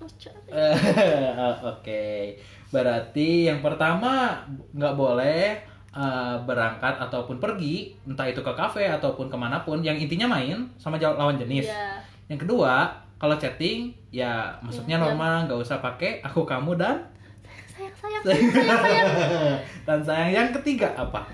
Oke, 1.73 2.37
berarti 2.71 3.49
yang 3.49 3.61
pertama 3.65 4.45
nggak 4.77 4.95
boleh 4.95 5.57
eh, 5.97 6.37
berangkat 6.45 6.95
ataupun 7.01 7.41
pergi, 7.41 7.97
entah 8.05 8.29
itu 8.29 8.45
ke 8.45 8.53
kafe 8.53 8.87
ataupun 8.87 9.33
ke 9.33 9.37
mana 9.37 9.65
pun, 9.65 9.81
yang 9.81 9.97
intinya 9.97 10.29
main 10.31 10.69
sama 10.77 11.01
lawan 11.01 11.41
jenis. 11.41 11.67
ya 11.69 11.99
Yang 12.29 12.47
kedua, 12.47 12.93
kalau 13.17 13.37
chatting, 13.41 13.95
ya 14.13 14.53
maksudnya 14.61 15.01
Ya, 15.01 15.03
normal, 15.03 15.49
nggak 15.49 15.61
usah 15.61 15.81
pakai 15.81 16.21
aku, 16.21 16.45
kamu 16.45 16.77
dan 16.77 17.01
sayang 17.77 17.93
sayang 17.97 18.23
sayang, 18.25 18.51
sayang. 18.53 19.09
dan 19.89 20.01
sayang. 20.01 20.31
Yang 20.33 20.49
ketiga 20.61 20.89
apa? 20.97 21.25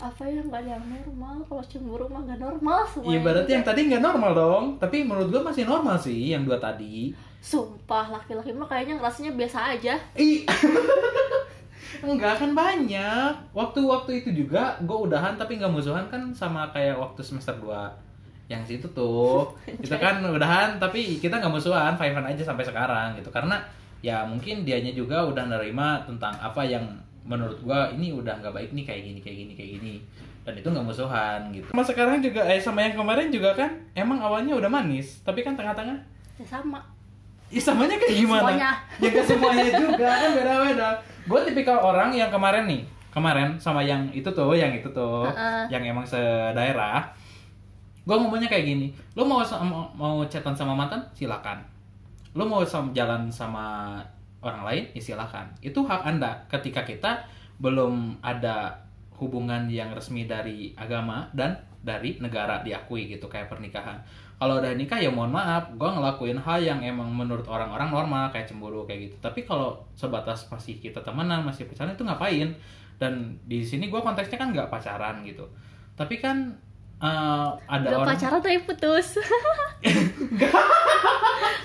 Apa 0.00 0.24
yang 0.24 0.48
nggak 0.48 0.64
yang 0.64 0.84
normal 0.88 1.36
kalau 1.44 1.64
cemburu 1.68 2.08
mah 2.08 2.24
nggak 2.24 2.40
normal 2.40 2.80
semua 2.88 3.12
Iya 3.12 3.20
berarti 3.20 3.50
yang 3.52 3.64
tadi 3.64 3.80
nggak 3.92 4.00
normal 4.00 4.32
dong, 4.32 4.64
tapi 4.80 5.04
menurut 5.04 5.28
gua 5.28 5.52
masih 5.52 5.68
normal 5.68 6.00
sih 6.00 6.32
yang 6.32 6.48
dua 6.48 6.56
tadi. 6.56 7.12
sumpah 7.40 8.12
laki-laki 8.12 8.52
mah 8.52 8.68
kayaknya 8.68 9.00
ngerasanya 9.00 9.32
biasa 9.32 9.58
aja 9.76 9.94
Ih. 10.12 10.44
Enggak 12.04 12.36
kan 12.40 12.52
banyak. 12.52 13.32
Waktu-waktu 13.52 14.24
itu 14.24 14.44
juga 14.44 14.76
gue 14.80 14.98
udahan 15.08 15.36
tapi 15.36 15.56
nggak 15.60 15.72
musuhan 15.72 16.06
kan 16.08 16.32
sama 16.32 16.68
kayak 16.72 16.96
waktu 16.96 17.20
semester 17.20 17.56
2 17.60 18.52
yang 18.52 18.62
situ 18.64 18.88
tuh. 18.92 19.52
itu 19.84 19.96
kan 19.96 20.20
udahan 20.20 20.76
tapi 20.76 21.16
kita 21.16 21.40
nggak 21.40 21.52
musuhan, 21.52 21.96
fine 21.96 22.12
fine 22.16 22.28
aja 22.28 22.42
sampai 22.44 22.64
sekarang 22.64 23.16
gitu. 23.20 23.28
Karena 23.32 23.60
ya 24.00 24.24
mungkin 24.24 24.64
dianya 24.64 24.92
juga 24.96 25.24
udah 25.28 25.44
nerima 25.48 26.00
tentang 26.08 26.32
apa 26.40 26.64
yang 26.64 26.84
menurut 27.30 27.62
gua 27.62 27.86
ini 27.94 28.10
udah 28.10 28.42
nggak 28.42 28.50
baik 28.50 28.70
nih 28.74 28.82
kayak 28.82 29.02
gini 29.06 29.20
kayak 29.22 29.36
gini 29.46 29.52
kayak 29.54 29.70
gini 29.78 29.94
dan 30.42 30.58
itu 30.58 30.66
nggak 30.66 30.82
musuhan 30.82 31.40
gitu. 31.54 31.70
Sama 31.70 31.84
sekarang 31.86 32.18
juga 32.18 32.42
eh 32.42 32.58
sama 32.58 32.82
yang 32.82 32.98
kemarin 32.98 33.30
juga 33.30 33.54
kan 33.54 33.70
emang 33.94 34.18
awalnya 34.18 34.58
udah 34.58 34.66
manis 34.66 35.22
tapi 35.22 35.46
kan 35.46 35.54
tengah-tengah 35.54 35.94
ya 36.42 36.46
sama 36.50 36.82
Ih, 37.50 37.58
samanya 37.58 37.98
kayak 37.98 38.14
gimana? 38.14 38.46
Semuanya. 38.46 38.70
Ya 39.02 39.08
gak 39.10 39.26
semuanya 39.26 39.70
juga, 39.74 40.06
kan 40.06 40.30
beda-beda. 40.38 40.88
Gue 41.26 41.40
tipikal 41.42 41.82
orang 41.82 42.14
yang 42.14 42.30
kemarin 42.30 42.62
nih, 42.70 42.86
kemarin 43.10 43.58
sama 43.58 43.82
yang 43.82 44.06
itu 44.14 44.30
tuh 44.30 44.54
yang 44.54 44.70
itu 44.70 44.86
tuh 44.94 45.26
Heeh. 45.26 45.66
yang 45.66 45.82
emang 45.82 46.06
sedaerah 46.06 47.10
gue 48.00 48.16
ngomongnya 48.16 48.48
kayak 48.48 48.64
gini 48.64 48.86
lo 49.14 49.22
mau 49.28 49.44
sama, 49.44 49.86
mau 49.92 50.24
chatan 50.26 50.56
sama 50.56 50.72
mantan 50.72 51.02
silakan 51.12 51.60
lo 52.32 52.46
mau 52.46 52.64
sam- 52.64 52.94
jalan 52.96 53.28
sama 53.28 53.98
orang 54.40 54.62
lain 54.64 54.84
ya 54.96 55.02
silakan. 55.02 55.52
Itu 55.60 55.84
hak 55.84 56.02
anda. 56.04 56.44
Ketika 56.48 56.84
kita 56.84 57.24
belum 57.60 58.20
ada 58.24 58.88
hubungan 59.20 59.68
yang 59.68 59.92
resmi 59.92 60.24
dari 60.24 60.72
agama 60.74 61.28
dan 61.36 61.60
dari 61.80 62.16
negara 62.20 62.60
diakui 62.64 63.08
gitu 63.08 63.28
kayak 63.28 63.48
pernikahan. 63.48 64.00
Kalau 64.40 64.56
udah 64.56 64.72
nikah 64.72 64.96
ya 64.96 65.12
mohon 65.12 65.32
maaf 65.32 65.68
gue 65.76 65.84
ngelakuin 65.84 66.40
hal 66.40 66.60
yang 66.64 66.80
emang 66.80 67.12
menurut 67.12 67.44
orang-orang 67.44 67.92
normal 67.92 68.32
kayak 68.32 68.48
cemburu 68.48 68.88
kayak 68.88 69.12
gitu. 69.12 69.16
Tapi 69.20 69.44
kalau 69.44 69.76
sebatas 69.92 70.48
masih 70.48 70.80
kita 70.80 71.04
temenan 71.04 71.44
masih 71.44 71.68
pacaran 71.68 71.92
itu 71.92 72.04
ngapain? 72.04 72.48
Dan 72.96 73.36
di 73.44 73.60
sini 73.64 73.92
gue 73.92 74.00
konteksnya 74.00 74.40
kan 74.40 74.52
nggak 74.52 74.72
pacaran 74.72 75.20
gitu. 75.24 75.44
Tapi 75.96 76.16
kan 76.20 76.56
eh, 77.00 77.50
ada 77.68 77.84
Gak 77.84 78.00
orang 78.00 78.08
pacaran 78.16 78.40
tapi 78.40 78.58
putus 78.64 79.16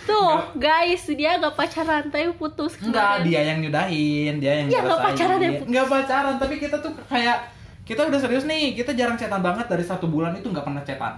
Tuh 0.06 0.32
guys 0.56 1.04
dia 1.10 1.38
gak 1.38 1.54
pacaran 1.54 2.06
tapi 2.08 2.30
putus 2.38 2.78
Enggak, 2.78 3.26
dia 3.26 3.42
yang 3.42 3.60
nyudahin, 3.60 4.38
dia 4.38 4.62
yang 4.62 4.68
nggak 4.70 4.84
ngerasain. 4.86 5.06
pacaran 5.06 5.38
ya, 5.38 5.50
Bu. 5.50 5.64
Nggak 5.66 5.88
pacaran, 5.90 6.36
tapi 6.38 6.56
kita 6.58 6.78
tuh 6.78 6.92
kayak 7.06 7.38
kita 7.82 8.02
udah 8.02 8.20
serius 8.22 8.46
nih, 8.46 8.74
kita 8.74 8.94
jarang 8.94 9.18
cetan 9.18 9.42
banget 9.42 9.66
dari 9.66 9.82
satu 9.82 10.06
bulan 10.06 10.34
itu 10.34 10.46
nggak 10.46 10.66
pernah 10.66 10.82
cetan. 10.82 11.14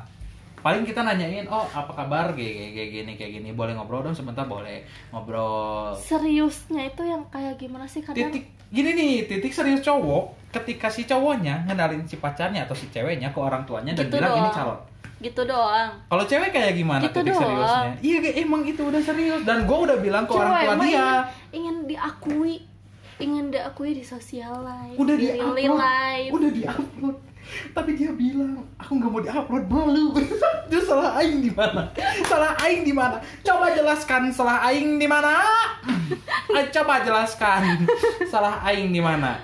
Paling 0.58 0.84
kita 0.84 1.00
nanyain, 1.00 1.48
oh 1.48 1.64
apa 1.64 1.92
kabar, 1.94 2.34
kayak 2.34 2.76
kayak 2.76 2.90
gini, 2.92 3.12
kayak 3.16 3.32
gini, 3.40 3.50
boleh 3.54 3.72
ngobrol 3.72 4.04
dong 4.04 4.12
sebentar, 4.12 4.44
boleh 4.44 4.84
ngobrol. 5.14 5.96
Seriusnya 5.96 6.88
itu 6.88 7.04
yang 7.04 7.24
kayak 7.30 7.56
gimana 7.56 7.88
sih 7.88 8.04
kadang 8.04 8.32
Titik 8.32 8.52
gini 8.68 8.92
nih, 8.92 9.14
titik 9.28 9.54
serius 9.54 9.80
cowok, 9.80 10.52
ketika 10.52 10.92
si 10.92 11.08
cowoknya 11.08 11.64
ngenalin 11.68 12.04
si 12.04 12.20
pacarnya 12.20 12.68
atau 12.68 12.76
si 12.76 12.88
ceweknya 12.90 13.32
ke 13.32 13.40
orang 13.40 13.64
tuanya 13.64 13.96
dan 13.96 14.08
Gitu 14.08 14.20
bilang 14.20 14.32
ini 14.34 14.42
doang. 14.44 14.56
calon. 14.56 14.80
Gitu 15.18 15.42
doang. 15.50 15.92
Kalau 16.08 16.24
cewek 16.30 16.54
kayak 16.54 16.78
gimana 16.78 17.02
Gitu 17.10 17.20
titik 17.26 17.34
doang. 17.34 17.42
seriusnya? 17.42 17.92
Iya, 18.06 18.18
emang 18.46 18.62
itu 18.70 18.82
udah 18.86 19.02
serius. 19.02 19.42
Dan 19.42 19.66
gue 19.66 19.78
udah 19.78 19.98
bilang 19.98 20.30
ke 20.30 20.34
orang 20.38 20.54
tua 20.62 20.76
dia. 20.78 20.86
ingin, 20.86 21.06
ingin 21.54 21.76
diakui 21.90 22.56
ingin 23.18 23.50
diakui 23.50 23.98
di 23.98 24.06
sosial 24.06 24.62
life 24.62 24.94
udah 24.94 25.16
di 25.18 25.28
upload 25.42 25.74
life. 25.74 26.32
Udah 26.38 26.50
di 26.54 26.64
upload 26.70 27.18
tapi 27.72 27.96
dia 27.96 28.12
bilang 28.12 28.60
aku 28.76 29.00
nggak 29.00 29.10
mau 29.10 29.22
di 29.24 29.30
upload 29.32 29.66
malu. 29.72 30.06
Itu 30.68 30.84
salah 30.84 31.16
aing 31.24 31.40
di 31.40 31.52
mana? 31.56 31.88
Salah 32.28 32.54
aing 32.60 32.84
di 32.84 32.92
mana? 32.92 33.24
Coba 33.40 33.72
jelaskan 33.72 34.28
salah 34.36 34.68
aing 34.68 35.00
di 35.00 35.08
mana? 35.08 35.32
Ayo 36.52 36.68
coba 36.76 37.00
jelaskan. 37.08 37.88
Salah 38.28 38.60
aing 38.68 38.92
di 38.92 39.00
mana? 39.00 39.40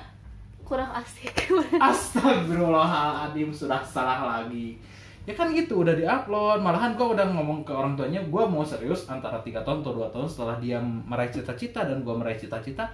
Kurang 0.68 0.92
asik. 1.00 1.32
Astagfirullahaladzim 1.80 3.56
sudah 3.56 3.80
salah 3.88 4.20
lagi 4.20 4.76
ya 5.24 5.34
kan 5.36 5.52
gitu 5.56 5.84
udah 5.84 5.96
diupload. 5.96 6.60
Malahan 6.60 7.00
kok 7.00 7.16
udah 7.16 7.28
ngomong 7.32 7.64
ke 7.64 7.72
orang 7.72 7.96
tuanya 7.96 8.20
gue 8.24 8.44
mau 8.44 8.64
serius 8.64 9.08
antara 9.08 9.40
tiga 9.40 9.64
tahun 9.64 9.80
atau 9.84 9.94
dua 9.96 10.08
tahun 10.12 10.28
setelah 10.28 10.56
dia 10.60 10.80
meraih 10.84 11.32
cita-cita 11.32 11.88
dan 11.88 12.04
gue 12.04 12.16
meraih 12.16 12.40
cita-cita. 12.40 12.86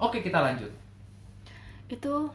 Oke 0.00 0.24
kita 0.24 0.40
lanjut. 0.40 0.72
Itu 1.88 2.32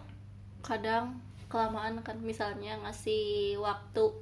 kadang 0.62 1.18
kelamaan 1.50 2.02
kan 2.06 2.18
misalnya 2.22 2.78
ngasih 2.86 3.58
waktu. 3.58 4.14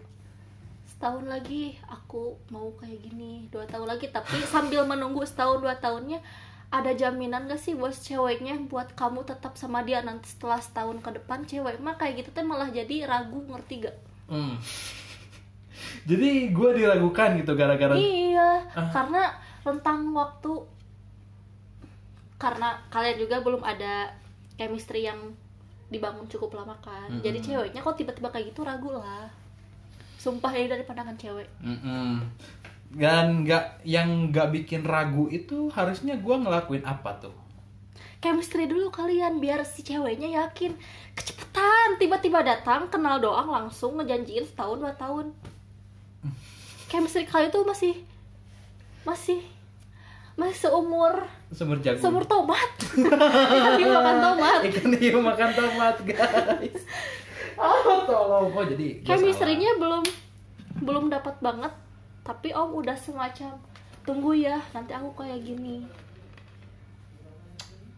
Setahun 0.88 1.28
lagi 1.28 1.76
aku 1.86 2.40
mau 2.50 2.72
kayak 2.80 3.04
gini 3.04 3.52
dua 3.52 3.68
tahun 3.68 3.88
lagi. 3.92 4.08
Tapi 4.10 4.40
sambil 4.54 4.88
menunggu 4.88 5.28
setahun 5.28 5.60
dua 5.60 5.76
tahunnya 5.78 6.24
ada 6.68 6.92
jaminan 6.92 7.48
gak 7.48 7.64
sih 7.64 7.80
buat 7.80 7.96
ceweknya 7.96 8.60
buat 8.68 8.92
kamu 8.96 9.24
tetap 9.28 9.56
sama 9.60 9.84
dia? 9.84 10.04
Nanti 10.04 10.32
setelah 10.32 10.60
setahun 10.60 11.00
ke 11.04 11.12
depan 11.16 11.44
cewek 11.48 11.80
mah 11.80 11.96
kayak 12.00 12.24
gitu 12.24 12.30
tuh 12.36 12.44
malah 12.44 12.68
jadi 12.72 13.08
ragu 13.08 13.40
ngerti 13.48 13.88
gak 13.88 13.96
Hmm. 14.28 14.60
Jadi 16.04 16.30
gue 16.50 16.70
diragukan 16.76 17.36
gitu 17.36 17.52
gara-gara 17.54 17.94
iya 17.94 18.62
Ah. 18.72 18.90
karena 18.94 19.24
rentang 19.62 20.14
waktu. 20.14 20.54
Karena 22.38 22.78
kalian 22.88 23.18
juga 23.18 23.42
belum 23.42 23.60
ada 23.60 24.14
chemistry 24.56 25.04
yang 25.04 25.18
dibangun 25.88 26.28
cukup 26.28 26.54
lama 26.54 26.76
kan. 26.80 27.10
Mm-mm. 27.10 27.24
jadi 27.24 27.40
ceweknya 27.40 27.82
kok 27.82 27.98
tiba-tiba 27.98 28.30
kayak 28.30 28.54
gitu 28.54 28.62
ragu 28.62 28.94
lah. 28.94 29.26
Sumpah 30.18 30.52
ya 30.52 30.68
dari 30.68 30.84
pandangan 30.84 31.16
cewek. 31.16 31.48
Mm-mm. 31.60 32.22
dan 32.88 33.44
nggak 33.44 33.84
yang 33.84 34.32
nggak 34.32 34.48
bikin 34.48 34.88
ragu 34.88 35.28
itu 35.28 35.68
harusnya 35.76 36.16
gue 36.16 36.36
ngelakuin 36.40 36.88
apa 36.88 37.20
tuh? 37.20 37.36
Chemistry 38.18 38.64
dulu 38.64 38.88
kalian 38.90 39.38
biar 39.38 39.62
si 39.62 39.84
ceweknya 39.84 40.46
yakin. 40.46 40.72
Kecepetan 41.12 42.00
tiba-tiba 42.00 42.40
datang 42.42 42.88
kenal 42.88 43.20
doang 43.20 43.50
langsung 43.50 44.00
ngejanjiin 44.00 44.48
setahun 44.48 44.80
dua 44.80 44.94
tahun 44.96 45.36
chemistry 46.88 47.28
kalian 47.28 47.52
tuh 47.52 47.68
masih 47.68 47.94
masih 49.04 49.40
masih 50.38 50.70
seumur 50.70 51.26
sumber 51.50 51.82
jagung. 51.82 52.02
seumur 52.04 52.24
tomat. 52.30 52.72
Ikan 53.58 53.74
hiu 53.82 53.90
makan 53.90 54.18
tomat. 54.22 54.60
Ikan 54.68 54.92
hiu 54.94 55.18
makan 55.18 55.50
tomat 55.56 55.96
guys. 56.06 56.82
Oh. 57.58 58.06
Tolong 58.10 58.54
oh 58.54 58.64
jadi 58.64 59.02
chemistry-nya 59.02 59.82
belum 59.82 60.06
belum 60.86 61.10
dapat 61.10 61.42
banget. 61.42 61.74
Tapi 62.22 62.54
om 62.54 62.78
udah 62.78 62.94
semacam 62.94 63.58
tunggu 64.06 64.38
ya 64.38 64.62
nanti 64.78 64.94
aku 64.94 65.10
kayak 65.18 65.42
gini. 65.42 65.84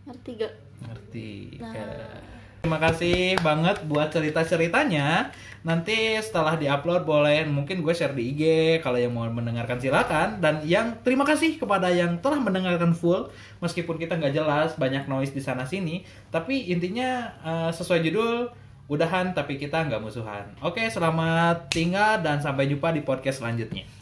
Ngerti 0.07 0.31
gak? 0.39 0.53
Ngerti 0.87 1.29
Nah. 1.59 1.73
Ya. 1.75 2.38
Terima 2.59 2.75
kasih 2.75 3.39
banget 3.39 3.87
buat 3.87 4.11
cerita-ceritanya. 4.11 5.31
Nanti 5.63 6.19
setelah 6.19 6.59
diupload 6.59 7.07
boleh 7.07 7.47
mungkin 7.47 7.79
gue 7.79 7.95
share 7.95 8.11
di 8.11 8.35
IG 8.35 8.43
kalau 8.83 8.99
yang 8.99 9.15
mau 9.15 9.23
mendengarkan 9.31 9.79
silakan. 9.79 10.43
Dan 10.43 10.59
yang 10.67 10.99
terima 10.99 11.23
kasih 11.23 11.55
kepada 11.55 11.87
yang 11.87 12.19
telah 12.19 12.39
mendengarkan 12.39 12.91
full 12.91 13.31
meskipun 13.63 13.95
kita 13.95 14.19
nggak 14.19 14.35
jelas 14.35 14.75
banyak 14.75 15.07
noise 15.07 15.31
di 15.31 15.39
sana 15.39 15.63
sini. 15.63 16.03
Tapi 16.31 16.67
intinya 16.67 17.31
eh, 17.43 17.71
sesuai 17.71 18.03
judul 18.03 18.51
udahan 18.89 19.31
tapi 19.31 19.55
kita 19.55 19.87
nggak 19.87 20.03
musuhan. 20.03 20.51
Oke, 20.59 20.83
selamat 20.91 21.71
tinggal 21.71 22.19
dan 22.19 22.43
sampai 22.43 22.67
jumpa 22.67 22.91
di 22.91 23.05
podcast 23.05 23.39
selanjutnya. 23.39 23.98